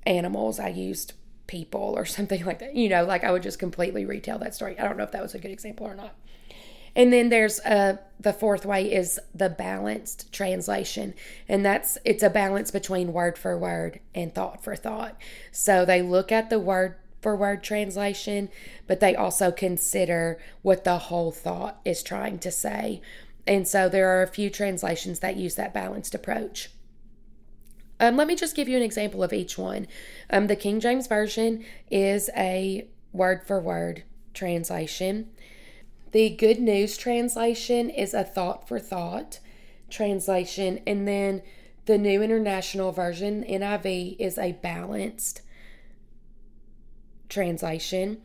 animals 0.05 0.59
i 0.59 0.69
used 0.69 1.13
people 1.49 1.93
or 1.97 2.05
something 2.05 2.45
like 2.45 2.59
that. 2.59 2.75
You 2.75 2.87
know, 2.87 3.03
like 3.03 3.25
I 3.25 3.31
would 3.31 3.43
just 3.43 3.59
completely 3.59 4.05
retell 4.05 4.39
that 4.39 4.55
story. 4.55 4.79
I 4.79 4.83
don't 4.83 4.97
know 4.97 5.03
if 5.03 5.11
that 5.11 5.21
was 5.21 5.35
a 5.35 5.39
good 5.39 5.51
example 5.51 5.85
or 5.85 5.95
not. 5.95 6.15
And 6.95 7.11
then 7.11 7.29
there's 7.29 7.59
a 7.59 7.99
the 8.19 8.33
fourth 8.33 8.65
way 8.65 8.91
is 8.91 9.19
the 9.33 9.49
balanced 9.49 10.31
translation 10.33 11.13
and 11.47 11.65
that's 11.65 11.97
it's 12.03 12.23
a 12.23 12.29
balance 12.29 12.71
between 12.71 13.13
word 13.13 13.37
for 13.37 13.57
word 13.57 13.99
and 14.13 14.35
thought 14.35 14.61
for 14.61 14.75
thought 14.75 15.15
so 15.51 15.85
they 15.85 16.01
look 16.01 16.31
at 16.31 16.49
the 16.49 16.59
word 16.59 16.95
for 17.21 17.35
word 17.35 17.63
translation 17.63 18.49
but 18.87 18.99
they 18.99 19.15
also 19.15 19.51
consider 19.51 20.37
what 20.63 20.83
the 20.83 20.97
whole 20.97 21.31
thought 21.31 21.79
is 21.85 22.03
trying 22.03 22.39
to 22.39 22.51
say 22.51 23.01
and 23.47 23.65
so 23.65 23.87
there 23.87 24.09
are 24.09 24.23
a 24.23 24.27
few 24.27 24.49
translations 24.49 25.19
that 25.19 25.37
use 25.37 25.55
that 25.55 25.73
balanced 25.73 26.13
approach 26.13 26.69
um, 27.99 28.15
let 28.15 28.27
me 28.27 28.35
just 28.35 28.55
give 28.55 28.69
you 28.69 28.77
an 28.77 28.83
example 28.83 29.23
of 29.23 29.33
each 29.33 29.57
one 29.57 29.87
um, 30.29 30.47
the 30.47 30.55
king 30.55 30.79
james 30.79 31.07
version 31.07 31.63
is 31.89 32.29
a 32.35 32.87
word 33.13 33.43
for 33.45 33.59
word 33.59 34.03
translation 34.33 35.29
the 36.11 36.29
Good 36.31 36.59
News 36.59 36.97
translation 36.97 37.89
is 37.89 38.13
a 38.13 38.23
thought 38.23 38.67
for 38.67 38.79
thought 38.79 39.39
translation, 39.89 40.79
and 40.87 41.07
then 41.07 41.43
the 41.85 41.97
New 41.97 42.23
International 42.23 42.91
Version, 42.91 43.43
NIV, 43.43 44.15
is 44.17 44.37
a 44.37 44.53
balanced 44.53 45.41
translation. 47.27 48.21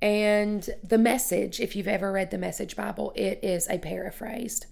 And 0.00 0.68
the 0.82 0.98
message, 0.98 1.60
if 1.60 1.76
you've 1.76 1.88
ever 1.88 2.12
read 2.12 2.30
the 2.30 2.38
Message 2.38 2.74
Bible, 2.74 3.12
it 3.14 3.40
is 3.42 3.68
a 3.68 3.78
paraphrased 3.78 4.66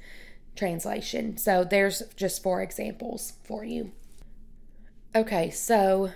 translation. 0.57 1.37
So 1.37 1.65
there's 1.65 2.03
just 2.17 2.43
four 2.43 2.63
examples 2.63 3.35
for 3.43 3.65
you. 3.65 3.93
Okay, 5.17 5.49
so 5.51 6.11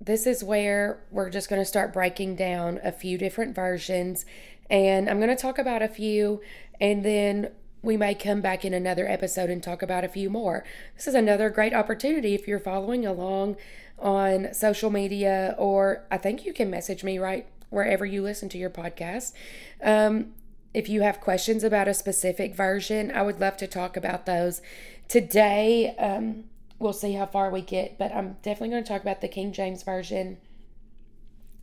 this 0.00 0.26
is 0.26 0.42
where 0.42 1.02
we're 1.10 1.28
just 1.28 1.50
going 1.50 1.60
to 1.60 1.66
start 1.66 1.92
breaking 1.92 2.34
down 2.34 2.80
a 2.82 2.90
few 2.90 3.18
different 3.18 3.54
versions 3.54 4.24
and 4.70 5.10
I'm 5.10 5.18
going 5.18 5.28
to 5.28 5.36
talk 5.36 5.58
about 5.58 5.82
a 5.82 5.88
few, 5.88 6.40
and 6.80 7.04
then 7.04 7.52
we 7.82 7.96
may 7.96 8.14
come 8.14 8.40
back 8.40 8.64
in 8.64 8.74
another 8.74 9.06
episode 9.06 9.48
and 9.48 9.62
talk 9.62 9.80
about 9.80 10.02
a 10.02 10.08
few 10.08 10.28
more. 10.28 10.64
This 10.96 11.06
is 11.06 11.14
another 11.14 11.50
great 11.50 11.72
opportunity 11.72 12.34
if 12.34 12.48
you're 12.48 12.58
following 12.58 13.06
along 13.06 13.56
on 13.98 14.52
social 14.52 14.90
media, 14.90 15.54
or 15.56 16.04
I 16.10 16.18
think 16.18 16.44
you 16.44 16.52
can 16.52 16.68
message 16.68 17.04
me 17.04 17.18
right 17.18 17.46
wherever 17.70 18.04
you 18.04 18.22
listen 18.22 18.48
to 18.48 18.58
your 18.58 18.70
podcast. 18.70 19.32
Um, 19.80 20.32
if 20.74 20.88
you 20.88 21.02
have 21.02 21.20
questions 21.20 21.62
about 21.62 21.86
a 21.86 21.94
specific 21.94 22.54
version, 22.54 23.12
I 23.12 23.22
would 23.22 23.40
love 23.40 23.56
to 23.58 23.68
talk 23.68 23.96
about 23.96 24.26
those. 24.26 24.62
Today, 25.06 25.94
um, 25.96 26.44
we'll 26.78 26.92
see 26.92 27.12
how 27.12 27.26
far 27.26 27.50
we 27.50 27.62
get, 27.62 27.98
but 27.98 28.12
I'm 28.14 28.36
definitely 28.42 28.70
going 28.70 28.84
to 28.84 28.88
talk 28.88 29.02
about 29.02 29.20
the 29.20 29.28
King 29.28 29.52
James 29.52 29.82
Version, 29.82 30.38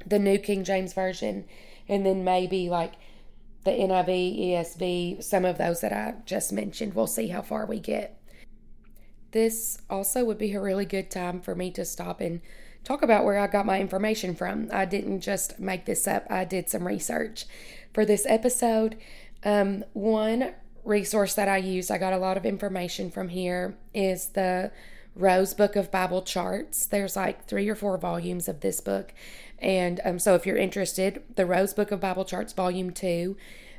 the 0.06 0.20
New 0.20 0.38
King 0.38 0.64
James 0.64 0.94
Version 0.94 1.46
and 1.88 2.06
then 2.06 2.24
maybe 2.24 2.70
like 2.70 2.94
the 3.64 3.72
NIV, 3.72 4.40
ESV, 4.40 5.24
some 5.24 5.46
of 5.46 5.58
those 5.58 5.82
that 5.82 5.94
I 5.94 6.16
just 6.26 6.52
mentioned. 6.52 6.94
We'll 6.94 7.08
see 7.08 7.30
how 7.30 7.42
far 7.42 7.66
we 7.66 7.80
get. 7.80 8.20
This 9.32 9.80
also 9.90 10.24
would 10.26 10.38
be 10.38 10.54
a 10.54 10.62
really 10.62 10.86
good 10.86 11.10
time 11.10 11.42
for 11.42 11.56
me 11.56 11.72
to 11.72 11.86
stop 11.86 12.22
and 12.22 12.42
talk 12.84 13.02
about 13.02 13.26
where 13.26 13.40
I 13.40 13.48
got 13.48 13.66
my 13.66 13.80
information 13.80 14.36
from. 14.36 14.70
I 14.72 14.86
didn't 14.86 15.22
just 15.22 15.60
make 15.60 15.86
this 15.86 16.08
up, 16.08 16.26
I 16.30 16.46
did 16.46 16.70
some 16.70 16.86
research 16.86 17.46
for 17.94 18.06
this 18.06 18.26
episode. 18.28 18.98
Um, 19.44 19.84
one 19.94 20.54
resource 20.84 21.34
that 21.36 21.48
I 21.48 21.58
use, 21.58 21.90
I 21.90 21.98
got 21.98 22.14
a 22.14 22.18
lot 22.18 22.38
of 22.38 22.46
information 22.46 23.10
from 23.10 23.30
here, 23.30 23.78
is 23.94 24.30
the 24.30 24.72
Rose 25.16 25.54
Book 25.54 25.76
of 25.76 25.92
Bible 25.92 26.22
Charts. 26.22 26.86
There's 26.86 27.16
like 27.16 27.46
three 27.46 27.70
or 27.70 27.76
four 27.76 27.98
volumes 27.98 28.48
of 28.48 28.62
this 28.62 28.82
book, 28.82 29.14
and 29.60 30.02
um, 30.04 30.20
so 30.20 30.36
if 30.36 30.46
you're 30.46 30.58
interested, 30.58 31.24
the 31.36 31.46
Rose 31.46 31.74
Book 31.74 31.92
of 31.92 32.00
Bible 32.00 32.26
Charts, 32.26 32.54
Volume 32.54 32.92
2, 32.92 33.38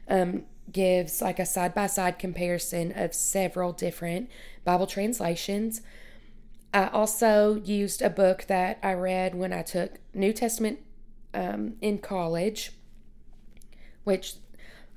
um, 0.09 0.45
gives 0.73 1.21
like 1.21 1.39
a 1.39 1.47
side 1.47 1.75
by 1.75 1.87
side 1.87 2.19
comparison 2.19 2.93
of 2.97 3.15
several 3.15 3.73
different 3.73 4.31
Bible 4.65 4.87
translations. 4.87 5.83
I 6.73 6.89
also 6.89 7.63
used 7.65 8.03
a 8.03 8.11
book 8.11 8.47
that 8.49 8.79
I 8.83 8.95
read 8.95 9.35
when 9.35 9.53
I 9.53 9.63
took 9.63 9.99
New 10.13 10.33
Testament 10.33 10.81
um, 11.33 11.75
in 11.81 11.99
college, 11.99 12.73
which 14.05 14.35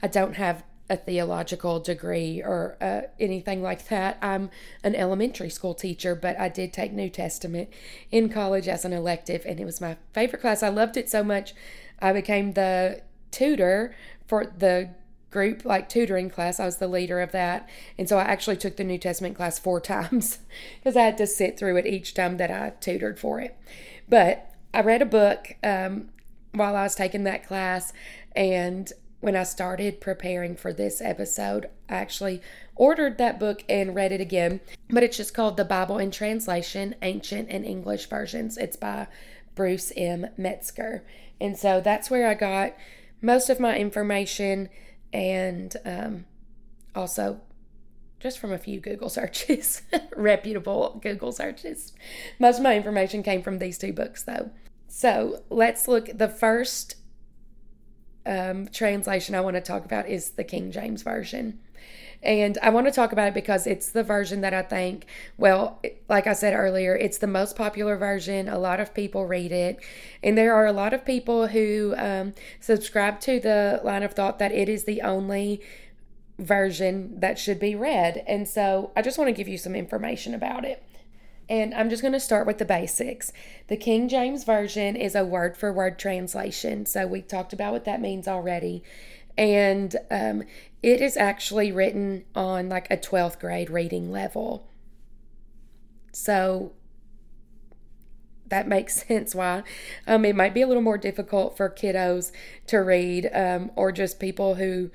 I 0.02 0.08
don't 0.08 0.36
have 0.36 0.64
a 0.90 0.96
theological 0.96 1.80
degree 1.80 2.42
or 2.42 2.78
uh, 2.80 3.02
anything 3.20 3.62
like 3.62 3.88
that. 3.90 4.18
I'm 4.22 4.50
an 4.84 4.96
elementary 4.96 5.50
school 5.50 5.74
teacher, 5.74 6.16
but 6.16 6.40
I 6.40 6.50
did 6.50 6.72
take 6.72 6.94
New 6.94 7.10
Testament 7.10 7.70
in 8.12 8.30
college 8.30 8.68
as 8.68 8.86
an 8.86 8.94
elective, 8.94 9.46
and 9.46 9.60
it 9.60 9.66
was 9.66 9.82
my 9.82 9.98
favorite 10.14 10.42
class. 10.42 10.64
I 10.64 10.70
loved 10.70 10.98
it 10.98 11.10
so 11.10 11.24
much, 11.24 11.54
I 12.00 12.14
became 12.14 12.54
the 12.54 13.02
tutor 13.32 13.96
for 14.28 14.46
the 14.46 14.90
group 15.30 15.66
like 15.66 15.90
tutoring 15.90 16.30
class. 16.30 16.60
I 16.60 16.66
was 16.66 16.78
the 16.78 16.88
leader 16.88 17.20
of 17.22 17.32
that. 17.32 17.68
And 17.98 18.08
so 18.08 18.18
I 18.18 18.24
actually 18.24 18.58
took 18.58 18.78
the 18.78 18.84
New 18.84 18.98
Testament 18.98 19.36
class 19.36 19.60
four 19.60 19.82
times 19.94 20.40
because 20.80 20.96
I 20.96 21.04
had 21.04 21.18
to 21.18 21.28
sit 21.28 21.58
through 21.58 21.78
it 21.78 21.86
each 21.86 22.14
time 22.14 22.38
that 22.38 22.52
I 22.52 22.74
tutored 22.80 23.20
for 23.20 23.40
it. 23.40 23.58
But 24.08 24.54
I 24.74 24.82
read 24.82 25.02
a 25.02 25.06
book 25.06 25.56
um, 25.64 26.10
while 26.54 26.76
I 26.76 26.84
was 26.84 26.96
taking 26.96 27.24
that 27.24 27.46
class, 27.46 27.94
and 28.36 28.92
when 29.20 29.36
I 29.36 29.44
started 29.44 30.00
preparing 30.00 30.56
for 30.56 30.72
this 30.72 31.02
episode, 31.02 31.70
I 31.90 31.96
actually 31.96 32.42
ordered 32.76 33.18
that 33.18 33.40
book 33.40 33.64
and 33.68 33.96
read 33.96 34.12
it 34.12 34.22
again. 34.22 34.62
But 34.90 35.04
it's 35.04 35.18
just 35.18 35.34
called 35.34 35.58
The 35.58 35.66
Bible 35.66 35.98
in 35.98 36.12
Translation 36.12 36.96
Ancient 37.02 37.50
and 37.50 37.66
English 37.66 38.08
Versions. 38.08 38.58
It's 38.58 38.78
by 38.78 39.08
Bruce 39.56 39.92
M. 39.98 40.28
Metzger. 40.38 41.04
And 41.42 41.58
so 41.58 41.82
that's 41.82 42.10
where 42.10 42.28
I 42.28 42.36
got 42.36 42.76
most 43.22 43.50
of 43.50 43.60
my 43.60 43.76
information 43.76 44.70
and 45.12 45.76
um, 45.84 46.26
also 46.96 47.42
just 48.20 48.40
from 48.40 48.52
a 48.52 48.58
few 48.58 48.80
Google 48.80 49.10
searches, 49.10 49.82
reputable 50.16 51.00
Google 51.02 51.32
searches. 51.32 51.94
Most 52.40 52.58
of 52.58 52.64
my 52.64 52.76
information 52.76 53.24
came 53.24 53.42
from 53.42 53.60
these 53.60 53.78
two 53.78 53.94
books, 53.94 54.24
though. 54.24 54.52
So 54.88 55.44
let's 55.50 55.88
look. 55.88 56.10
The 56.18 56.30
first 56.30 56.96
um, 58.28 58.68
translation 58.68 59.34
I 59.36 59.42
want 59.42 59.56
to 59.56 59.62
talk 59.62 59.86
about 59.86 60.08
is 60.08 60.32
the 60.32 60.44
King 60.44 60.72
James 60.72 61.02
Version. 61.02 61.60
And 62.24 62.58
I 62.64 62.70
want 62.70 62.88
to 62.88 62.92
talk 62.92 63.12
about 63.12 63.28
it 63.28 63.34
because 63.34 63.68
it's 63.68 63.90
the 63.90 64.04
version 64.04 64.42
that 64.42 64.54
I 64.54 64.64
think, 64.64 65.06
well, 65.38 65.80
like 66.10 66.26
I 66.26 66.34
said 66.34 66.54
earlier, 66.54 66.96
it's 66.96 67.20
the 67.20 67.28
most 67.28 67.56
popular 67.56 67.96
version. 67.96 68.50
A 68.50 68.58
lot 68.58 68.80
of 68.80 68.94
people 68.94 69.28
read 69.28 69.52
it. 69.52 69.80
And 70.24 70.38
there 70.38 70.54
are 70.54 70.66
a 70.66 70.74
lot 70.74 70.94
of 70.94 71.06
people 71.06 71.48
who 71.48 71.94
um, 71.96 72.34
subscribe 72.60 73.20
to 73.22 73.40
the 73.40 73.82
line 73.84 74.04
of 74.04 74.14
thought 74.14 74.40
that 74.40 74.52
it 74.52 74.68
is 74.68 74.86
the 74.86 75.02
only 75.02 75.62
version 76.40 77.20
that 77.20 77.38
should 77.38 77.60
be 77.60 77.76
read. 77.76 78.24
And 78.28 78.48
so 78.48 78.92
I 78.96 79.02
just 79.02 79.18
want 79.18 79.28
to 79.28 79.34
give 79.34 79.48
you 79.48 79.58
some 79.58 79.76
information 79.76 80.34
about 80.34 80.66
it. 80.66 80.84
And 81.50 81.74
I'm 81.74 81.90
just 81.90 82.02
going 82.02 82.14
to 82.14 82.20
start 82.20 82.46
with 82.46 82.58
the 82.58 82.66
basics. 82.66 83.32
The 83.68 83.78
King 83.78 84.10
James 84.10 84.44
Version 84.44 84.96
is 84.96 85.16
a 85.16 85.26
word 85.26 85.56
for 85.56 85.72
word 85.72 85.98
translation. 85.98 86.86
So 86.86 87.08
we 87.08 87.22
talked 87.22 87.54
about 87.54 87.72
what 87.72 87.86
that 87.86 88.02
means 88.02 88.28
already. 88.28 88.84
And 89.38 89.96
um, 90.12 90.44
it 90.84 91.02
is 91.02 91.16
actually 91.16 91.72
written 91.72 92.26
on 92.36 92.70
like 92.70 92.92
a 92.92 92.98
12th 92.98 93.40
grade 93.40 93.70
reading 93.70 94.12
level. 94.12 94.68
So 96.12 96.74
that 98.48 98.68
makes 98.68 99.04
sense 99.08 99.34
why 99.34 99.64
um, 100.06 100.26
it 100.26 100.36
might 100.36 100.54
be 100.54 100.62
a 100.62 100.68
little 100.68 100.84
more 100.84 100.98
difficult 100.98 101.56
for 101.56 101.70
kiddos 101.70 102.32
to 102.68 102.78
read 102.78 103.30
um, 103.34 103.72
or 103.76 103.92
just 103.92 104.20
people 104.20 104.56
who, 104.56 104.90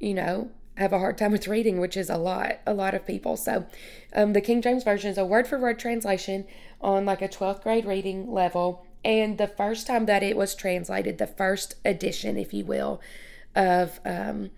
you 0.00 0.14
know, 0.14 0.50
have 0.76 0.92
a 0.92 0.98
hard 0.98 1.16
time 1.16 1.32
with 1.32 1.46
reading, 1.46 1.78
which 1.78 1.96
is 1.96 2.10
a 2.10 2.16
lot, 2.16 2.58
a 2.66 2.74
lot 2.74 2.94
of 2.94 3.06
people. 3.06 3.36
So, 3.36 3.66
um, 4.12 4.32
the 4.32 4.40
King 4.40 4.60
James 4.60 4.84
Version 4.84 5.10
is 5.10 5.18
a 5.18 5.24
word 5.24 5.46
for 5.46 5.58
word 5.58 5.78
translation 5.78 6.46
on 6.80 7.04
like 7.04 7.22
a 7.22 7.28
12th 7.28 7.62
grade 7.62 7.84
reading 7.84 8.30
level. 8.30 8.84
And 9.04 9.38
the 9.38 9.46
first 9.46 9.86
time 9.86 10.06
that 10.06 10.22
it 10.22 10.36
was 10.36 10.54
translated, 10.54 11.18
the 11.18 11.26
first 11.26 11.74
edition, 11.84 12.36
if 12.36 12.52
you 12.52 12.64
will, 12.64 13.00
of 13.54 14.00
um, 14.04 14.50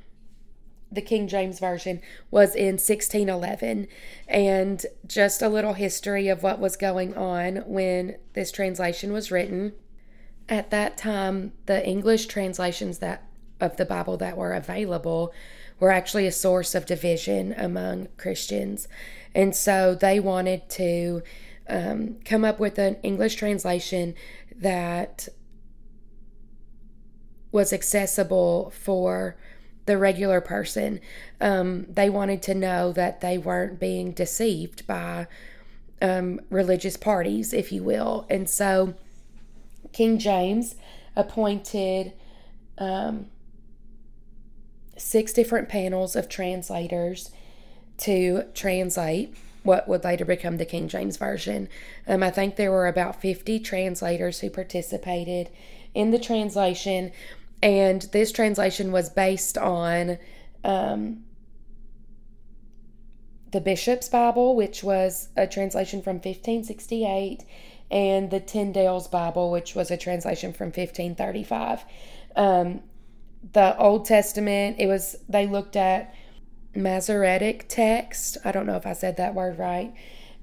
the 0.90 1.02
King 1.02 1.28
James 1.28 1.58
Version 1.58 2.00
was 2.30 2.54
in 2.54 2.74
1611. 2.74 3.88
And 4.28 4.86
just 5.06 5.42
a 5.42 5.48
little 5.48 5.74
history 5.74 6.28
of 6.28 6.42
what 6.42 6.60
was 6.60 6.76
going 6.76 7.14
on 7.14 7.56
when 7.66 8.16
this 8.32 8.52
translation 8.52 9.12
was 9.12 9.30
written. 9.30 9.72
At 10.48 10.70
that 10.70 10.96
time, 10.96 11.52
the 11.66 11.84
English 11.86 12.26
translations 12.26 12.98
that 12.98 13.24
of 13.60 13.76
the 13.76 13.84
Bible 13.84 14.16
that 14.18 14.36
were 14.36 14.52
available 14.52 15.32
were 15.78 15.90
actually 15.90 16.26
a 16.26 16.32
source 16.32 16.74
of 16.74 16.86
division 16.86 17.54
among 17.56 18.08
Christians. 18.16 18.88
And 19.34 19.54
so 19.54 19.94
they 19.94 20.18
wanted 20.18 20.68
to 20.70 21.22
um, 21.68 22.16
come 22.24 22.44
up 22.44 22.58
with 22.58 22.78
an 22.78 22.96
English 23.02 23.34
translation 23.34 24.14
that 24.56 25.28
was 27.52 27.72
accessible 27.72 28.70
for 28.70 29.36
the 29.86 29.96
regular 29.96 30.40
person. 30.40 31.00
Um, 31.40 31.86
they 31.88 32.10
wanted 32.10 32.42
to 32.42 32.54
know 32.54 32.92
that 32.92 33.20
they 33.20 33.38
weren't 33.38 33.78
being 33.78 34.12
deceived 34.12 34.86
by 34.86 35.26
um, 36.02 36.40
religious 36.50 36.96
parties, 36.96 37.52
if 37.52 37.72
you 37.72 37.82
will. 37.82 38.26
And 38.28 38.48
so 38.48 38.94
King 39.92 40.18
James 40.18 40.74
appointed 41.14 42.12
um, 42.78 43.26
six 44.96 45.32
different 45.32 45.68
panels 45.68 46.16
of 46.16 46.28
translators 46.28 47.30
to 47.98 48.44
translate 48.54 49.34
what 49.62 49.88
would 49.88 50.04
later 50.04 50.24
become 50.24 50.58
the 50.58 50.64
King 50.64 50.88
James 50.88 51.16
Version. 51.16 51.68
Um, 52.06 52.22
I 52.22 52.30
think 52.30 52.56
there 52.56 52.70
were 52.70 52.86
about 52.86 53.20
50 53.20 53.58
translators 53.60 54.40
who 54.40 54.48
participated 54.48 55.50
in 55.92 56.12
the 56.12 56.18
translation, 56.18 57.10
and 57.62 58.02
this 58.12 58.30
translation 58.30 58.92
was 58.92 59.10
based 59.10 59.58
on 59.58 60.18
um, 60.62 61.24
the 63.50 63.60
Bishop's 63.60 64.08
Bible, 64.08 64.54
which 64.54 64.84
was 64.84 65.28
a 65.36 65.46
translation 65.46 66.00
from 66.00 66.16
1568, 66.16 67.44
and 67.90 68.30
the 68.30 68.40
Tyndale's 68.40 69.08
Bible, 69.08 69.50
which 69.50 69.74
was 69.74 69.90
a 69.90 69.96
translation 69.96 70.52
from 70.52 70.66
1535. 70.66 71.84
Um, 72.36 72.82
the 73.52 73.76
Old 73.78 74.04
Testament, 74.04 74.76
it 74.78 74.86
was, 74.86 75.16
they 75.28 75.46
looked 75.46 75.76
at 75.76 76.14
Masoretic 76.74 77.66
text. 77.68 78.38
I 78.44 78.52
don't 78.52 78.66
know 78.66 78.76
if 78.76 78.86
I 78.86 78.92
said 78.92 79.16
that 79.16 79.34
word 79.34 79.58
right. 79.58 79.94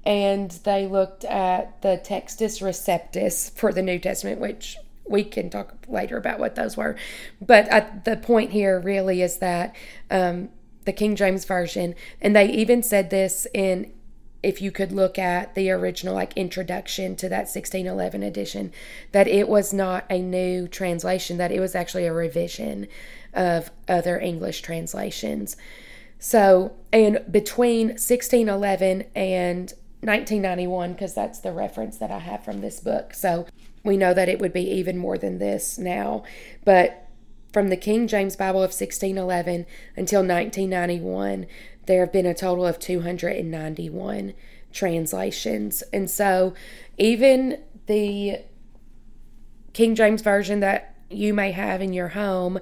And 0.04 0.50
they 0.50 0.86
looked 0.86 1.24
at 1.24 1.80
the 1.82 2.00
Textus 2.04 2.60
Receptus 2.60 3.50
for 3.56 3.72
the 3.72 3.82
New 3.82 3.98
Testament, 3.98 4.40
which 4.40 4.76
we 5.06 5.24
can 5.24 5.48
talk 5.50 5.74
later 5.88 6.16
about 6.16 6.38
what 6.38 6.54
those 6.54 6.76
were. 6.76 6.96
But 7.40 7.70
uh, 7.70 7.86
the 8.04 8.16
point 8.16 8.50
here 8.50 8.80
really 8.80 9.22
is 9.22 9.38
that 9.38 9.74
um, 10.10 10.50
the 10.84 10.92
King 10.92 11.16
James 11.16 11.44
Version, 11.44 11.94
and 12.20 12.36
they 12.36 12.50
even 12.50 12.82
said 12.82 13.10
this 13.10 13.46
in 13.54 13.92
if 14.44 14.60
you 14.60 14.70
could 14.70 14.92
look 14.92 15.18
at 15.18 15.54
the 15.54 15.70
original 15.70 16.14
like 16.14 16.36
introduction 16.36 17.16
to 17.16 17.28
that 17.28 17.48
1611 17.48 18.22
edition 18.22 18.72
that 19.12 19.26
it 19.26 19.48
was 19.48 19.72
not 19.72 20.04
a 20.10 20.20
new 20.20 20.68
translation 20.68 21.38
that 21.38 21.50
it 21.50 21.60
was 21.60 21.74
actually 21.74 22.06
a 22.06 22.12
revision 22.12 22.86
of 23.32 23.70
other 23.88 24.20
english 24.20 24.60
translations. 24.60 25.56
So 26.18 26.74
and 26.92 27.20
between 27.30 27.88
1611 27.88 29.04
and 29.14 29.72
1991 30.00 30.92
because 30.92 31.14
that's 31.14 31.38
the 31.38 31.52
reference 31.52 31.96
that 31.96 32.10
i 32.10 32.18
have 32.18 32.44
from 32.44 32.60
this 32.60 32.78
book 32.78 33.14
so 33.14 33.46
we 33.84 33.96
know 33.96 34.14
that 34.14 34.28
it 34.28 34.38
would 34.40 34.52
be 34.52 34.68
even 34.70 34.96
more 34.96 35.18
than 35.18 35.38
this 35.38 35.78
now. 35.78 36.24
But 36.64 37.00
from 37.52 37.68
the 37.68 37.76
king 37.76 38.08
james 38.08 38.34
bible 38.34 38.64
of 38.64 38.72
1611 38.72 39.64
until 39.96 40.20
1991 40.20 41.46
there 41.86 42.00
have 42.00 42.12
been 42.12 42.26
a 42.26 42.34
total 42.34 42.66
of 42.66 42.78
291 42.78 44.34
translations. 44.72 45.82
And 45.92 46.10
so, 46.10 46.54
even 46.98 47.60
the 47.86 48.40
King 49.72 49.94
James 49.94 50.22
Version 50.22 50.60
that 50.60 50.96
you 51.10 51.34
may 51.34 51.52
have 51.52 51.80
in 51.80 51.92
your 51.92 52.08
home 52.08 52.58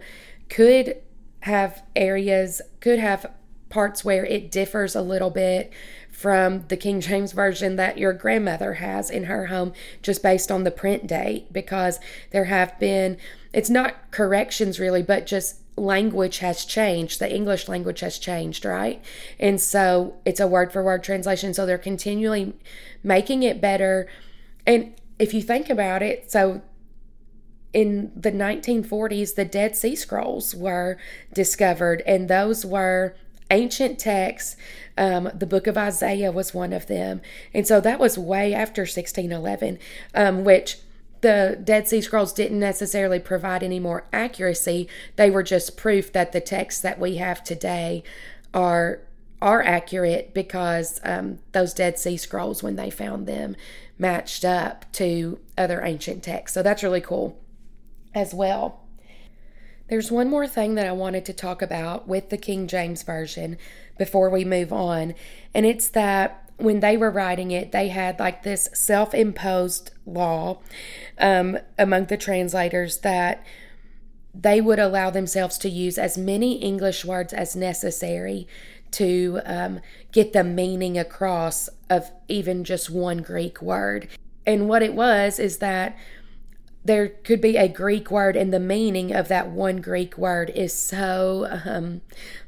could 0.49 0.97
have 1.41 1.83
areas, 1.97 2.63
could 2.81 2.99
have 2.99 3.27
parts 3.69 4.05
where 4.05 4.25
it 4.25 4.51
differs 4.51 4.95
a 4.95 5.03
little 5.03 5.31
bit 5.31 5.73
from 6.11 6.67
the 6.69 6.77
King 6.77 7.01
James 7.01 7.33
Version 7.33 7.77
that 7.77 7.99
your 7.99 8.13
grandmother 8.13 8.75
has 8.75 9.11
in 9.11 9.25
her 9.25 9.47
home 9.47 9.73
just 10.03 10.23
based 10.23 10.51
on 10.53 10.65
the 10.65 10.71
print 10.71 11.07
date 11.07 11.53
because 11.53 11.99
there 12.31 12.45
have 12.45 12.79
been, 12.79 13.17
it's 13.53 13.71
not 13.71 14.11
corrections 14.11 14.81
really, 14.81 15.03
but 15.03 15.27
just 15.27 15.57
language 15.77 16.39
has 16.39 16.65
changed. 16.65 17.19
The 17.19 17.33
English 17.35 17.69
language 17.69 18.01
has 18.01 18.19
changed, 18.19 18.65
right? 18.65 19.03
And 19.39 19.61
so 19.61 20.17
it's 20.25 20.41
a 20.41 20.47
word 20.47 20.73
for 20.73 20.83
word 20.83 21.03
translation. 21.03 21.55
So 21.55 21.65
they're 21.65 21.79
continually 21.79 22.55
making 23.03 23.43
it 23.43 23.61
better. 23.61 24.09
And 24.67 24.95
if 25.19 25.33
you 25.35 25.43
think 25.43 25.71
about 25.71 26.03
it, 26.03 26.31
so 26.31 26.63
in 27.73 28.13
the 28.15 28.33
1940s, 28.33 29.35
the 29.35 29.45
Dead 29.45 29.77
Sea 29.77 29.97
Scrolls 29.97 30.55
were 30.55 30.99
discovered, 31.33 32.03
and 32.07 32.29
those 32.29 32.67
were 32.67 33.15
ancient 33.51 33.99
texts. 33.99 34.57
Um, 34.99 35.31
the 35.35 35.47
book 35.47 35.67
of 35.67 35.79
Isaiah 35.79 36.33
was 36.33 36.53
one 36.53 36.73
of 36.73 36.87
them. 36.87 37.23
And 37.55 37.67
so 37.67 37.81
that 37.81 37.99
was 37.99 38.19
way 38.19 38.53
after 38.53 38.83
1611, 38.83 39.79
um, 40.15 40.45
which 40.45 40.79
the 41.23 41.59
Dead 41.63 41.89
Sea 41.89 42.01
Scrolls 42.01 42.33
didn't 42.33 42.59
necessarily 42.59 43.19
provide 43.19 43.63
any 43.63 43.81
more 43.81 44.05
accuracy. 44.13 44.89
They 45.17 45.31
were 45.31 45.43
just 45.43 45.77
proof 45.77 46.13
that 46.13 46.33
the 46.33 46.41
texts 46.41 46.83
that 46.83 46.99
we 46.99 47.17
have 47.17 47.43
today 47.43 48.03
are 48.53 49.01
are 49.41 49.63
accurate 49.63 50.33
because 50.33 51.01
um, 51.03 51.41
those 51.51 51.75
Dead 51.75 51.99
Sea 51.99 52.17
Scrolls, 52.17 52.63
when 52.63 52.77
they 52.77 52.91
found 52.91 53.27
them, 53.27 53.57
matched 53.99 54.45
up 54.45 54.85
to 54.93 55.41
other 55.59 55.83
ancient 55.83 56.23
texts. 56.23 56.55
So 56.55 56.63
that's 56.63 56.85
really 56.85 57.01
cool 57.01 57.37
as 58.15 58.33
well. 58.33 58.81
There's 59.89 60.13
one 60.13 60.31
more 60.31 60.47
thing 60.47 60.77
that 60.77 60.87
I 60.87 60.93
wanted 60.93 61.25
to 61.27 61.33
talk 61.33 61.61
about 61.61 62.07
with 62.07 62.31
the 62.31 62.37
King 62.37 62.69
James 62.69 63.03
Version 63.03 63.59
before 63.99 64.31
we 64.31 64.45
move 64.45 64.73
on, 64.73 65.15
and 65.53 65.67
it's 65.67 65.89
that 65.89 66.42
when 66.63 66.81
they 66.81 66.97
were 66.97 67.11
writing 67.11 67.51
it, 67.51 67.73
they 67.73 67.89
had 67.89 68.19
like 68.19 68.43
this 68.43 68.69
self 68.73 69.15
imposed 69.15 69.91
law 70.07 70.59
um, 71.19 71.59
among 71.79 72.07
the 72.07 72.17
translators 72.17 72.99
that 72.99 73.45
they 74.35 74.61
would 74.61 74.79
allow 74.79 75.11
themselves 75.11 75.59
to 75.59 75.69
use 75.69 75.99
as 75.99 76.17
many 76.17 76.55
English 76.55 77.05
words 77.05 77.33
as 77.33 77.55
necessary 77.55 78.47
to 78.93 79.41
um, 79.45 79.81
get 80.11 80.33
the 80.33 80.45
meaning 80.45 80.99
across 80.99 81.69
of 81.91 82.11
even 82.29 82.65
just 82.65 82.91
one 82.91 83.19
Greek 83.19 83.61
word. 83.61 84.09
And 84.47 84.69
what 84.69 84.83
it 84.83 84.95
was 84.95 85.39
is 85.39 85.59
that 85.59 85.97
there 86.85 87.09
could 87.09 87.41
be 87.41 87.57
a 87.57 87.69
Greek 87.69 88.11
word, 88.11 88.37
and 88.37 88.53
the 88.53 88.59
meaning 88.59 89.15
of 89.15 89.29
that 89.29 89.51
one 89.51 89.81
Greek 89.81 90.19
word 90.19 90.51
is 90.51 90.73
so 90.73 91.61
um, 91.65 92.01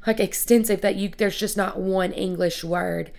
like 0.05 0.19
extensive 0.19 0.81
that 0.81 0.95
you 0.95 1.09
there's 1.09 1.37
just 1.37 1.55
not 1.55 1.79
one 1.79 2.11
English 2.11 2.63
word 2.63 3.11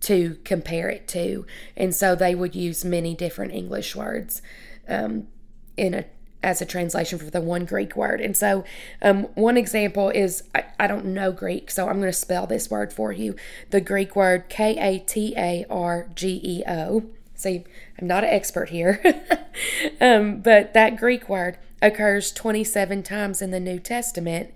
to 0.00 0.38
compare 0.44 0.88
it 0.88 1.06
to. 1.08 1.46
And 1.76 1.94
so 1.94 2.14
they 2.14 2.34
would 2.34 2.54
use 2.54 2.84
many 2.84 3.14
different 3.14 3.52
English 3.52 3.94
words 3.94 4.42
um, 4.88 5.28
in 5.76 5.94
a 5.94 6.04
as 6.42 6.62
a 6.62 6.66
translation 6.66 7.18
for 7.18 7.30
the 7.30 7.40
one 7.40 7.64
Greek 7.64 7.94
word. 7.94 8.20
And 8.20 8.36
so, 8.36 8.64
um, 9.02 9.24
one 9.34 9.56
example 9.56 10.08
is 10.08 10.44
I, 10.54 10.64
I, 10.78 10.86
don't 10.86 11.04
know 11.04 11.32
Greek, 11.32 11.70
so 11.70 11.86
I'm 11.86 12.00
going 12.00 12.10
to 12.10 12.14
spell 12.14 12.46
this 12.46 12.70
word 12.70 12.92
for 12.92 13.12
you. 13.12 13.36
The 13.70 13.80
Greek 13.80 14.16
word 14.16 14.48
K 14.48 14.76
A 14.78 14.98
T 15.00 15.34
A 15.36 15.66
R 15.68 16.08
G 16.14 16.40
E 16.42 16.62
O. 16.66 17.04
See, 17.34 17.64
I'm 18.00 18.06
not 18.06 18.24
an 18.24 18.30
expert 18.30 18.70
here, 18.70 19.02
um, 20.00 20.40
but 20.40 20.74
that 20.74 20.96
Greek 20.96 21.28
word 21.28 21.58
occurs 21.82 22.32
27 22.32 23.02
times 23.02 23.40
in 23.40 23.50
the 23.50 23.60
New 23.60 23.78
Testament, 23.78 24.52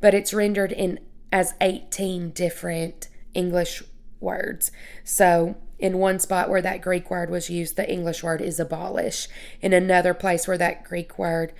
but 0.00 0.14
it's 0.14 0.34
rendered 0.34 0.72
in 0.72 1.00
as 1.32 1.54
18 1.60 2.30
different 2.30 3.08
English 3.34 3.82
words. 4.20 4.70
So, 5.04 5.56
in 5.78 5.98
one 5.98 6.18
spot 6.18 6.48
where 6.48 6.62
that 6.62 6.80
Greek 6.80 7.10
word 7.10 7.28
was 7.28 7.50
used, 7.50 7.76
the 7.76 7.90
English 7.90 8.22
word 8.22 8.40
is 8.40 8.58
abolish. 8.58 9.28
In 9.60 9.72
another 9.72 10.14
place 10.14 10.48
where 10.48 10.56
that 10.56 10.84
Greek 10.84 11.18
word 11.18 11.52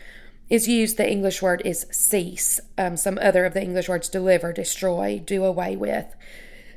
is 0.49 0.69
used, 0.69 0.97
the 0.97 1.11
English 1.11 1.43
word 1.43 1.61
is 1.65 1.87
cease. 1.91 2.61
Um, 2.79 2.97
some 2.97 3.19
other 3.21 3.45
of 3.45 3.53
the 3.53 3.63
English 3.63 3.89
words 3.89 4.09
deliver, 4.09 4.53
destroy, 4.53 5.23
do 5.25 5.45
away 5.45 5.77
with. 5.77 6.15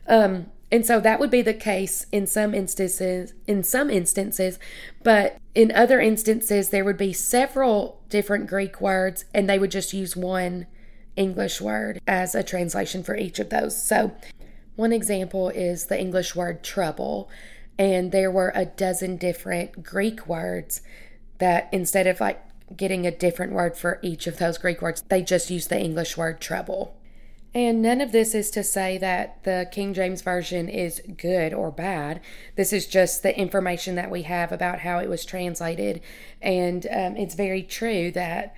Um, 0.07 0.47
and 0.71 0.85
so 0.85 0.99
that 0.99 1.19
would 1.19 1.31
be 1.31 1.41
the 1.41 1.53
case 1.53 2.05
in 2.11 2.27
some 2.27 2.53
instances, 2.53 3.33
in 3.47 3.63
some 3.63 3.89
instances, 3.89 4.59
but 5.03 5.37
in 5.55 5.71
other 5.71 5.99
instances, 5.99 6.69
there 6.69 6.85
would 6.85 6.97
be 6.97 7.13
several 7.13 8.01
different 8.09 8.47
Greek 8.47 8.79
words 8.79 9.25
and 9.33 9.49
they 9.49 9.57
would 9.57 9.71
just 9.71 9.93
use 9.93 10.15
one 10.15 10.67
English 11.15 11.59
word 11.59 11.99
as 12.07 12.35
a 12.35 12.43
translation 12.43 13.03
for 13.03 13.15
each 13.15 13.39
of 13.39 13.49
those. 13.49 13.81
So 13.81 14.15
one 14.79 14.93
example 14.93 15.49
is 15.49 15.85
the 15.87 15.99
English 15.99 16.35
word 16.35 16.63
trouble, 16.63 17.29
and 17.77 18.13
there 18.13 18.31
were 18.31 18.53
a 18.55 18.65
dozen 18.65 19.17
different 19.17 19.83
Greek 19.83 20.25
words 20.25 20.81
that 21.39 21.67
instead 21.73 22.07
of 22.07 22.21
like 22.21 22.41
getting 22.77 23.05
a 23.05 23.11
different 23.11 23.51
word 23.51 23.75
for 23.75 23.99
each 24.01 24.25
of 24.25 24.37
those 24.37 24.57
Greek 24.57 24.81
words, 24.81 25.03
they 25.09 25.21
just 25.21 25.49
used 25.49 25.69
the 25.69 25.79
English 25.79 26.15
word 26.15 26.39
trouble. 26.39 26.95
And 27.53 27.81
none 27.81 27.99
of 27.99 28.13
this 28.13 28.33
is 28.33 28.49
to 28.51 28.63
say 28.63 28.97
that 28.99 29.43
the 29.43 29.67
King 29.69 29.93
James 29.93 30.21
Version 30.21 30.69
is 30.69 31.01
good 31.17 31.53
or 31.53 31.71
bad. 31.71 32.21
This 32.55 32.71
is 32.71 32.85
just 32.85 33.21
the 33.21 33.37
information 33.37 33.95
that 33.95 34.11
we 34.11 34.21
have 34.21 34.51
about 34.51 34.79
how 34.79 34.99
it 34.99 35.09
was 35.09 35.25
translated. 35.25 35.99
And 36.41 36.85
um, 36.85 37.17
it's 37.17 37.35
very 37.35 37.63
true 37.63 38.11
that 38.11 38.55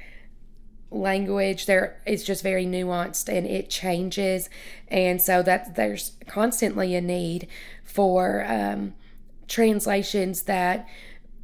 language 0.91 1.65
there 1.65 1.99
is 2.05 2.23
just 2.23 2.43
very 2.43 2.65
nuanced 2.65 3.29
and 3.29 3.47
it 3.47 3.69
changes. 3.69 4.49
And 4.89 5.21
so 5.21 5.41
that 5.43 5.75
there's 5.75 6.11
constantly 6.27 6.95
a 6.95 7.01
need 7.01 7.47
for 7.83 8.45
um, 8.47 8.93
translations 9.47 10.43
that 10.43 10.87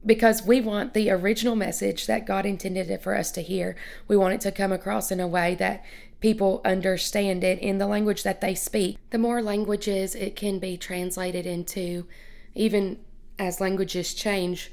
because 0.05 0.43
we 0.43 0.61
want 0.61 0.93
the 0.93 1.09
original 1.09 1.55
message 1.55 2.05
that 2.07 2.25
god 2.25 2.45
intended 2.45 2.89
it 2.89 3.01
for 3.01 3.17
us 3.17 3.31
to 3.31 3.41
hear 3.41 3.75
we 4.07 4.15
want 4.15 4.33
it 4.33 4.39
to 4.39 4.51
come 4.51 4.71
across 4.71 5.11
in 5.11 5.19
a 5.19 5.27
way 5.27 5.55
that 5.55 5.83
people 6.19 6.61
understand 6.65 7.43
it 7.43 7.59
in 7.59 7.77
the 7.77 7.87
language 7.87 8.23
that 8.23 8.41
they 8.41 8.55
speak. 8.55 8.97
The 9.11 9.17
more 9.17 9.41
languages 9.41 10.15
it 10.15 10.35
can 10.35 10.59
be 10.59 10.77
translated 10.77 11.45
into 11.45 12.07
even 12.55 12.99
as 13.37 13.61
languages 13.61 14.13
change 14.13 14.71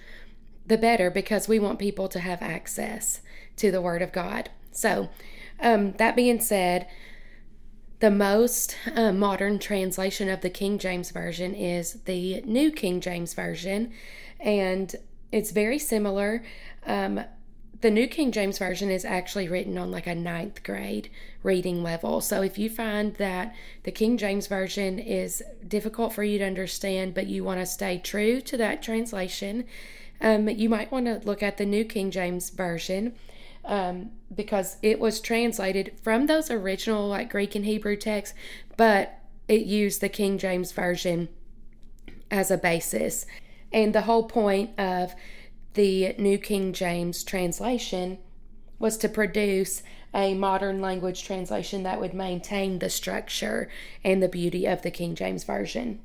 the 0.67 0.79
better 0.79 1.11
because 1.11 1.49
we 1.49 1.59
want 1.59 1.79
people 1.79 2.09
to 2.09 2.21
have 2.21 2.41
access 2.41 3.21
to 3.57 3.71
the 3.71 3.83
word 3.83 4.01
of 4.01 4.11
god 4.11 4.49
so, 4.75 5.09
um, 5.61 5.93
that 5.93 6.17
being 6.17 6.41
said, 6.41 6.87
The 8.01 8.11
most 8.11 8.77
uh, 8.95 9.13
modern 9.13 9.59
translation 9.59 10.29
of 10.29 10.43
the 10.43 10.51
King 10.51 10.79
James 10.79 11.11
Version 11.11 11.55
is 11.55 12.03
the 12.05 12.43
New 12.43 12.71
King 12.71 13.01
James 13.01 13.33
Version, 13.33 13.93
and 14.41 14.95
it's 15.33 15.53
very 15.53 15.79
similar. 15.79 16.45
Um, 16.87 17.21
the 17.81 17.91
New 17.91 18.07
King 18.07 18.33
James 18.33 18.59
Version 18.59 18.91
is 18.91 19.05
actually 19.05 19.49
written 19.49 19.79
on 19.79 19.91
like 19.91 20.07
a 20.07 20.15
ninth 20.15 20.63
grade 20.63 21.11
reading 21.43 21.83
level. 21.83 22.21
So 22.21 22.43
if 22.43 22.59
you 22.59 22.69
find 22.69 23.15
that 23.17 23.55
the 23.85 23.93
King 23.93 24.17
James 24.19 24.47
Version 24.49 24.99
is 24.99 25.43
difficult 25.67 26.13
for 26.13 26.25
you 26.25 26.39
to 26.39 26.47
understand, 26.47 27.15
but 27.15 27.27
you 27.27 27.45
want 27.45 27.61
to 27.61 27.67
stay 27.67 27.99
true 27.99 28.41
to 28.43 28.57
that 28.57 28.83
translation, 28.83 29.65
um, 30.21 30.49
you 30.49 30.69
might 30.69 30.91
want 30.93 31.07
to 31.07 31.21
look 31.25 31.43
at 31.43 31.59
the 31.59 31.67
New 31.67 31.85
King 31.85 32.11
James 32.11 32.51
Version 32.51 33.15
um, 33.65 34.11
because 34.35 34.77
it 34.83 35.01
was 35.01 35.21
translated 35.21 35.93
from 36.03 36.27
those 36.27 36.51
original 36.51 37.09
like 37.09 37.31
Greek 37.31 37.55
and 37.55 37.65
Hebrew 37.65 37.97
texts, 37.97 38.37
but 38.77 39.19
it 39.49 39.63
used 39.63 40.01
the 40.01 40.09
King 40.09 40.39
James 40.39 40.73
Version 40.73 41.29
as 42.31 42.51
a 42.51 42.59
basis. 42.59 43.27
And 43.73 43.95
the 43.95 44.03
whole 44.03 44.25
point 44.25 44.79
of 44.79 45.15
the 45.75 46.15
New 46.19 46.39
King 46.39 46.73
James 46.73 47.25
translation 47.25 48.19
was 48.79 48.97
to 48.99 49.09
produce 49.09 49.83
a 50.15 50.35
modern 50.35 50.81
language 50.81 51.25
translation 51.25 51.83
that 51.83 52.01
would 52.01 52.15
maintain 52.15 52.79
the 52.79 52.89
structure 52.89 53.69
and 54.05 54.23
the 54.23 54.29
beauty 54.29 54.67
of 54.67 54.83
the 54.83 54.91
King 54.91 55.15
James 55.15 55.43
Version. 55.43 56.01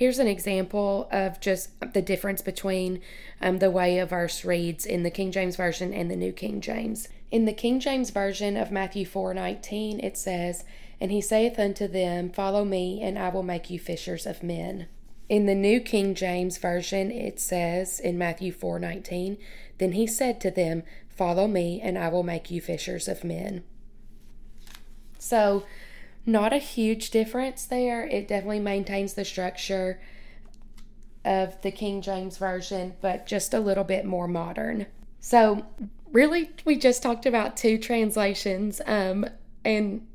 Here's 0.00 0.18
an 0.18 0.28
example 0.28 1.10
of 1.12 1.40
just 1.40 1.78
the 1.92 2.00
difference 2.00 2.40
between 2.40 3.02
um, 3.42 3.58
the 3.58 3.70
way 3.70 3.98
a 3.98 4.06
verse 4.06 4.46
reads 4.46 4.86
in 4.86 5.02
the 5.02 5.10
King 5.10 5.30
James 5.30 5.56
Version 5.56 5.92
and 5.92 6.10
the 6.10 6.16
New 6.16 6.32
King 6.32 6.62
James. 6.62 7.08
In 7.30 7.44
the 7.44 7.52
King 7.52 7.80
James 7.80 8.08
Version 8.08 8.56
of 8.56 8.72
Matthew 8.72 9.04
4:19, 9.04 10.02
it 10.02 10.16
says, 10.16 10.64
"And 11.02 11.12
he 11.12 11.20
saith 11.20 11.58
unto 11.58 11.86
them, 11.86 12.30
Follow 12.30 12.64
me, 12.64 13.02
and 13.02 13.18
I 13.18 13.28
will 13.28 13.42
make 13.42 13.68
you 13.68 13.78
fishers 13.78 14.24
of 14.24 14.42
men." 14.42 14.86
In 15.28 15.44
the 15.44 15.54
New 15.54 15.80
King 15.80 16.14
James 16.14 16.56
Version, 16.56 17.10
it 17.10 17.38
says 17.38 18.00
in 18.00 18.16
Matthew 18.16 18.52
4:19, 18.52 19.36
"Then 19.76 19.92
he 19.92 20.06
said 20.06 20.40
to 20.40 20.50
them, 20.50 20.82
Follow 21.10 21.46
me, 21.46 21.78
and 21.78 21.98
I 21.98 22.08
will 22.08 22.22
make 22.22 22.50
you 22.50 22.62
fishers 22.62 23.06
of 23.06 23.22
men." 23.22 23.64
So, 25.18 25.64
not 26.26 26.52
a 26.52 26.58
huge 26.58 27.10
difference 27.10 27.64
there. 27.64 28.06
It 28.06 28.28
definitely 28.28 28.60
maintains 28.60 29.14
the 29.14 29.24
structure 29.24 30.00
of 31.24 31.60
the 31.62 31.70
King 31.70 32.02
James 32.02 32.38
Version, 32.38 32.94
but 33.00 33.26
just 33.26 33.52
a 33.52 33.60
little 33.60 33.84
bit 33.84 34.04
more 34.04 34.28
modern. 34.28 34.86
So, 35.18 35.66
really, 36.12 36.50
we 36.64 36.76
just 36.76 37.02
talked 37.02 37.26
about 37.26 37.56
two 37.56 37.78
translations. 37.78 38.80
Um, 38.86 39.26
and 39.64 40.06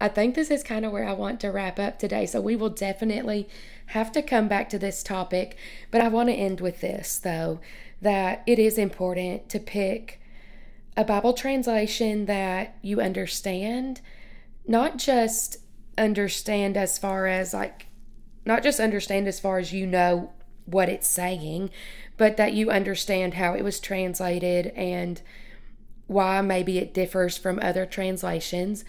I 0.00 0.08
think 0.08 0.34
this 0.34 0.50
is 0.50 0.62
kind 0.62 0.84
of 0.84 0.92
where 0.92 1.08
I 1.08 1.12
want 1.12 1.40
to 1.40 1.48
wrap 1.48 1.78
up 1.78 1.98
today. 1.98 2.26
So, 2.26 2.40
we 2.40 2.54
will 2.54 2.70
definitely 2.70 3.48
have 3.86 4.12
to 4.12 4.22
come 4.22 4.46
back 4.46 4.68
to 4.70 4.78
this 4.78 5.02
topic. 5.02 5.56
But 5.90 6.00
I 6.00 6.08
want 6.08 6.28
to 6.28 6.34
end 6.34 6.60
with 6.60 6.80
this, 6.80 7.18
though, 7.18 7.60
that 8.00 8.42
it 8.46 8.58
is 8.58 8.78
important 8.78 9.48
to 9.48 9.58
pick 9.58 10.20
a 10.96 11.04
Bible 11.04 11.32
translation 11.32 12.26
that 12.26 12.76
you 12.82 13.00
understand 13.00 14.00
not 14.68 14.98
just 14.98 15.56
understand 15.96 16.76
as 16.76 16.98
far 16.98 17.26
as 17.26 17.52
like 17.52 17.86
not 18.44 18.62
just 18.62 18.78
understand 18.78 19.26
as 19.26 19.40
far 19.40 19.58
as 19.58 19.72
you 19.72 19.86
know 19.86 20.30
what 20.64 20.88
it's 20.88 21.08
saying, 21.08 21.70
but 22.16 22.36
that 22.36 22.52
you 22.52 22.70
understand 22.70 23.34
how 23.34 23.54
it 23.54 23.64
was 23.64 23.80
translated 23.80 24.66
and 24.68 25.20
why 26.06 26.40
maybe 26.40 26.78
it 26.78 26.94
differs 26.94 27.36
from 27.36 27.58
other 27.60 27.84
translations. 27.84 28.84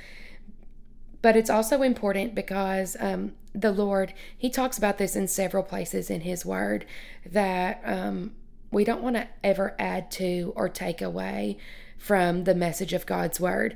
But 1.22 1.36
it's 1.36 1.50
also 1.50 1.82
important 1.82 2.36
because 2.36 2.96
um, 3.00 3.34
the 3.54 3.72
Lord, 3.72 4.14
He 4.38 4.50
talks 4.50 4.78
about 4.78 4.98
this 4.98 5.16
in 5.16 5.28
several 5.28 5.64
places 5.64 6.10
in 6.10 6.22
His 6.22 6.46
Word 6.46 6.86
that 7.26 7.82
um, 7.84 8.32
we 8.72 8.84
don't 8.86 9.04
want 9.04 9.18
to 9.18 9.28
ever 9.44 9.76
add 9.78 10.12
to 10.12 10.54
or 10.56 10.70
take 10.70 11.02
away 11.02 11.58
from 11.98 12.46
the 12.46 12.56
message 12.56 12.94
of 12.94 13.06
God's 13.06 13.40
Word 13.40 13.76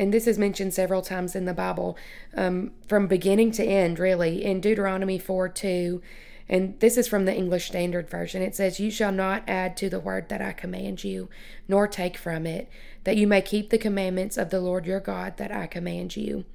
and 0.00 0.14
this 0.14 0.26
is 0.26 0.38
mentioned 0.38 0.72
several 0.72 1.02
times 1.02 1.36
in 1.36 1.44
the 1.44 1.52
Bible, 1.52 1.94
um, 2.34 2.70
from 2.88 3.06
beginning 3.06 3.50
to 3.52 3.62
end, 3.62 3.98
really, 3.98 4.42
in 4.42 4.58
Deuteronomy 4.58 5.18
4 5.18 5.50
2. 5.50 6.00
And 6.48 6.80
this 6.80 6.96
is 6.96 7.06
from 7.06 7.26
the 7.26 7.36
English 7.36 7.66
Standard 7.66 8.08
Version. 8.08 8.40
It 8.40 8.56
says, 8.56 8.80
You 8.80 8.90
shall 8.90 9.12
not 9.12 9.42
add 9.46 9.76
to 9.76 9.90
the 9.90 10.00
word 10.00 10.30
that 10.30 10.40
I 10.40 10.52
command 10.52 11.04
you, 11.04 11.28
nor 11.68 11.86
take 11.86 12.16
from 12.16 12.46
it, 12.46 12.70
that 13.04 13.18
you 13.18 13.26
may 13.26 13.42
keep 13.42 13.68
the 13.68 13.76
commandments 13.76 14.38
of 14.38 14.48
the 14.48 14.58
Lord 14.58 14.86
your 14.86 15.00
God 15.00 15.36
that 15.36 15.52
I 15.52 15.66
command 15.66 16.16
you. 16.16 16.46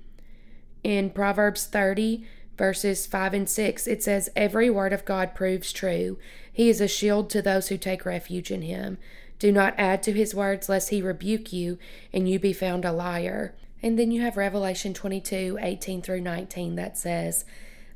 In 0.83 1.11
Proverbs 1.11 1.65
30, 1.67 2.25
verses 2.57 3.05
5 3.05 3.33
and 3.35 3.49
6, 3.49 3.85
it 3.85 4.01
says, 4.01 4.27
Every 4.35 4.71
word 4.71 4.91
of 4.91 5.05
God 5.05 5.35
proves 5.35 5.71
true. 5.71 6.17
He 6.51 6.67
is 6.67 6.81
a 6.81 6.87
shield 6.87 7.29
to 7.29 7.43
those 7.43 7.67
who 7.67 7.77
take 7.77 8.07
refuge 8.07 8.49
in 8.49 8.63
him. 8.63 8.97
Do 9.39 9.51
not 9.51 9.75
add 9.77 10.01
to 10.03 10.13
his 10.13 10.33
words, 10.33 10.69
lest 10.69 10.89
he 10.89 11.01
rebuke 11.01 11.51
you 11.51 11.77
and 12.13 12.29
you 12.29 12.39
be 12.39 12.53
found 12.53 12.85
a 12.85 12.91
liar. 12.91 13.53
And 13.83 13.99
then 13.99 14.11
you 14.11 14.21
have 14.21 14.37
Revelation 14.37 14.93
22 14.93 15.57
18 15.61 16.01
through 16.01 16.21
19 16.21 16.75
that 16.75 16.97
says, 16.97 17.45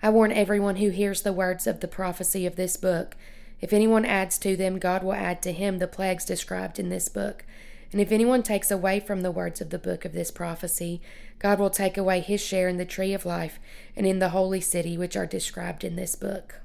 I 0.01 0.09
warn 0.09 0.31
everyone 0.31 0.77
who 0.77 0.89
hears 0.89 1.21
the 1.21 1.33
words 1.33 1.67
of 1.67 1.79
the 1.79 1.87
prophecy 1.87 2.45
of 2.45 2.55
this 2.55 2.77
book. 2.77 3.15
If 3.61 3.73
anyone 3.73 4.05
adds 4.05 4.37
to 4.39 4.55
them, 4.55 4.79
God 4.79 5.03
will 5.03 5.13
add 5.13 5.41
to 5.41 5.51
him 5.51 5.79
the 5.79 5.87
plagues 5.87 6.25
described 6.25 6.79
in 6.79 6.89
this 6.89 7.09
book. 7.09 7.45
And 7.91 7.99
if 7.99 8.11
anyone 8.11 8.43
takes 8.43 8.69
away 8.69 8.99
from 8.99 9.21
the 9.21 9.31
words 9.31 9.61
of 9.61 9.71
the 9.71 9.79
book 9.79 10.05
of 10.05 10.13
this 10.13 10.31
prophecy, 10.31 11.01
God 11.39 11.59
will 11.59 11.71
take 11.71 11.97
away 11.97 12.19
his 12.19 12.39
share 12.39 12.69
in 12.69 12.77
the 12.77 12.85
tree 12.85 13.13
of 13.13 13.25
life 13.25 13.59
and 13.95 14.05
in 14.05 14.19
the 14.19 14.29
holy 14.29 14.61
city 14.61 14.97
which 14.97 15.17
are 15.17 15.25
described 15.25 15.83
in 15.83 15.95
this 15.95 16.15
book. 16.15 16.61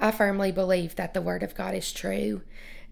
I 0.00 0.12
firmly 0.12 0.52
believe 0.52 0.94
that 0.94 1.12
the 1.12 1.22
word 1.22 1.42
of 1.42 1.56
God 1.56 1.74
is 1.74 1.92
true 1.92 2.42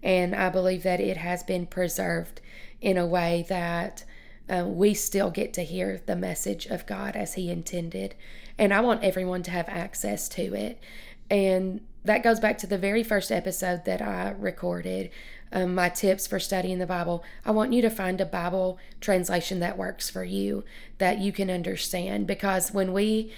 and 0.07 0.33
I 0.33 0.47
believe 0.47 0.83
that 0.83 1.01
it 1.01 1.17
has 1.17 1.43
been 1.43 1.65
preserved 1.65 2.39
in 2.79 2.97
a 2.97 3.05
way 3.05 3.45
that 3.49 4.05
uh, 4.49 4.63
we 4.65 4.93
still 4.93 5.29
get 5.29 5.53
to 5.55 5.63
hear 5.63 6.01
the 6.05 6.15
message 6.15 6.65
of 6.65 6.87
God 6.87 7.17
as 7.17 7.33
He 7.33 7.51
intended. 7.51 8.15
And 8.57 8.73
I 8.73 8.79
want 8.79 9.03
everyone 9.03 9.43
to 9.43 9.51
have 9.51 9.67
access 9.67 10.29
to 10.29 10.55
it. 10.55 10.81
And 11.29 11.81
that 12.05 12.23
goes 12.23 12.39
back 12.39 12.57
to 12.59 12.67
the 12.67 12.77
very 12.77 13.03
first 13.03 13.33
episode 13.33 13.83
that 13.83 14.01
I 14.01 14.29
recorded. 14.39 15.09
Um, 15.51 15.75
my 15.75 15.89
tips 15.89 16.25
for 16.25 16.39
studying 16.39 16.79
the 16.79 16.87
Bible. 16.87 17.21
I 17.45 17.51
want 17.51 17.73
you 17.73 17.81
to 17.81 17.89
find 17.89 18.21
a 18.21 18.25
Bible 18.25 18.79
translation 19.01 19.59
that 19.59 19.77
works 19.77 20.09
for 20.09 20.23
you, 20.23 20.63
that 20.99 21.19
you 21.19 21.33
can 21.33 21.49
understand. 21.49 22.27
Because 22.27 22.71
when 22.71 22.93
we 22.93 23.33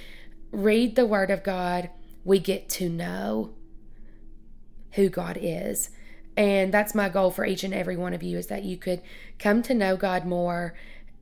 read 0.51 0.95
the 0.95 1.07
Word 1.07 1.31
of 1.31 1.41
God, 1.41 1.89
we 2.23 2.37
get 2.37 2.69
to 2.69 2.89
know 2.89 3.55
who 4.91 5.09
God 5.09 5.35
is. 5.41 5.89
And 6.37 6.73
that's 6.73 6.95
my 6.95 7.09
goal 7.09 7.31
for 7.31 7.45
each 7.45 7.63
and 7.63 7.73
every 7.73 7.97
one 7.97 8.13
of 8.13 8.23
you 8.23 8.37
is 8.37 8.47
that 8.47 8.63
you 8.63 8.77
could 8.77 9.01
come 9.39 9.61
to 9.63 9.73
know 9.73 9.97
God 9.97 10.25
more 10.25 10.73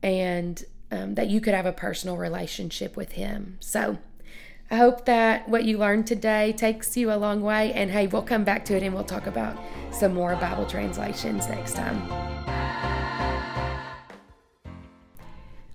and 0.02 0.62
um, 0.90 1.14
that 1.16 1.28
you 1.28 1.40
could 1.40 1.54
have 1.54 1.66
a 1.66 1.72
personal 1.72 2.16
relationship 2.16 2.96
with 2.96 3.12
Him. 3.12 3.58
So 3.60 3.98
I 4.70 4.76
hope 4.76 5.06
that 5.06 5.48
what 5.48 5.64
you 5.64 5.78
learned 5.78 6.06
today 6.06 6.52
takes 6.52 6.96
you 6.96 7.10
a 7.10 7.16
long 7.16 7.40
way. 7.40 7.72
And 7.72 7.90
hey, 7.90 8.06
we'll 8.06 8.22
come 8.22 8.44
back 8.44 8.64
to 8.66 8.76
it 8.76 8.82
and 8.82 8.94
we'll 8.94 9.04
talk 9.04 9.26
about 9.26 9.58
some 9.90 10.14
more 10.14 10.36
Bible 10.36 10.66
translations 10.66 11.48
next 11.48 11.74
time. 11.74 12.00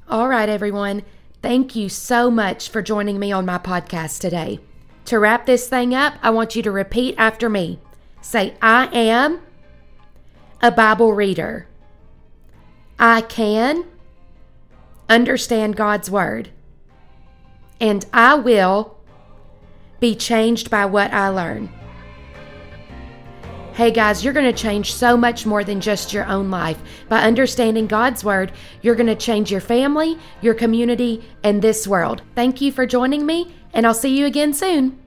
All 0.07 0.27
right, 0.27 0.47
everyone. 0.47 1.03
Thank 1.41 1.75
you 1.75 1.89
so 1.89 2.29
much 2.29 2.69
for 2.69 2.81
joining 2.81 3.19
me 3.19 3.31
on 3.31 3.45
my 3.45 3.57
podcast 3.57 4.19
today. 4.21 4.59
To 5.05 5.19
wrap 5.19 5.45
this 5.45 5.67
thing 5.67 5.93
up, 5.93 6.13
I 6.21 6.29
want 6.29 6.55
you 6.55 6.61
to 6.63 6.71
repeat 6.71 7.15
after 7.17 7.49
me. 7.49 7.79
Say, 8.23 8.55
I 8.61 8.87
am 8.87 9.41
a 10.61 10.71
Bible 10.71 11.13
reader. 11.13 11.67
I 12.97 13.19
can 13.21 13.83
understand 15.09 15.75
God's 15.75 16.09
Word. 16.09 16.49
And 17.81 18.05
I 18.13 18.35
will 18.35 18.97
be 19.99 20.15
changed 20.15 20.69
by 20.69 20.85
what 20.85 21.11
I 21.13 21.27
learn. 21.27 21.67
Hey 23.73 23.91
guys, 23.91 24.23
you're 24.23 24.33
going 24.33 24.45
to 24.51 24.53
change 24.53 24.93
so 24.93 25.17
much 25.17 25.45
more 25.45 25.65
than 25.65 25.81
just 25.81 26.13
your 26.13 26.25
own 26.25 26.49
life. 26.49 26.81
By 27.09 27.23
understanding 27.23 27.87
God's 27.87 28.23
Word, 28.23 28.53
you're 28.81 28.95
going 28.95 29.07
to 29.07 29.15
change 29.15 29.51
your 29.51 29.61
family, 29.61 30.17
your 30.41 30.53
community, 30.53 31.21
and 31.43 31.61
this 31.61 31.85
world. 31.85 32.21
Thank 32.35 32.61
you 32.61 32.71
for 32.71 32.85
joining 32.85 33.25
me, 33.25 33.53
and 33.73 33.85
I'll 33.85 33.93
see 33.93 34.17
you 34.17 34.25
again 34.25 34.53
soon. 34.53 35.02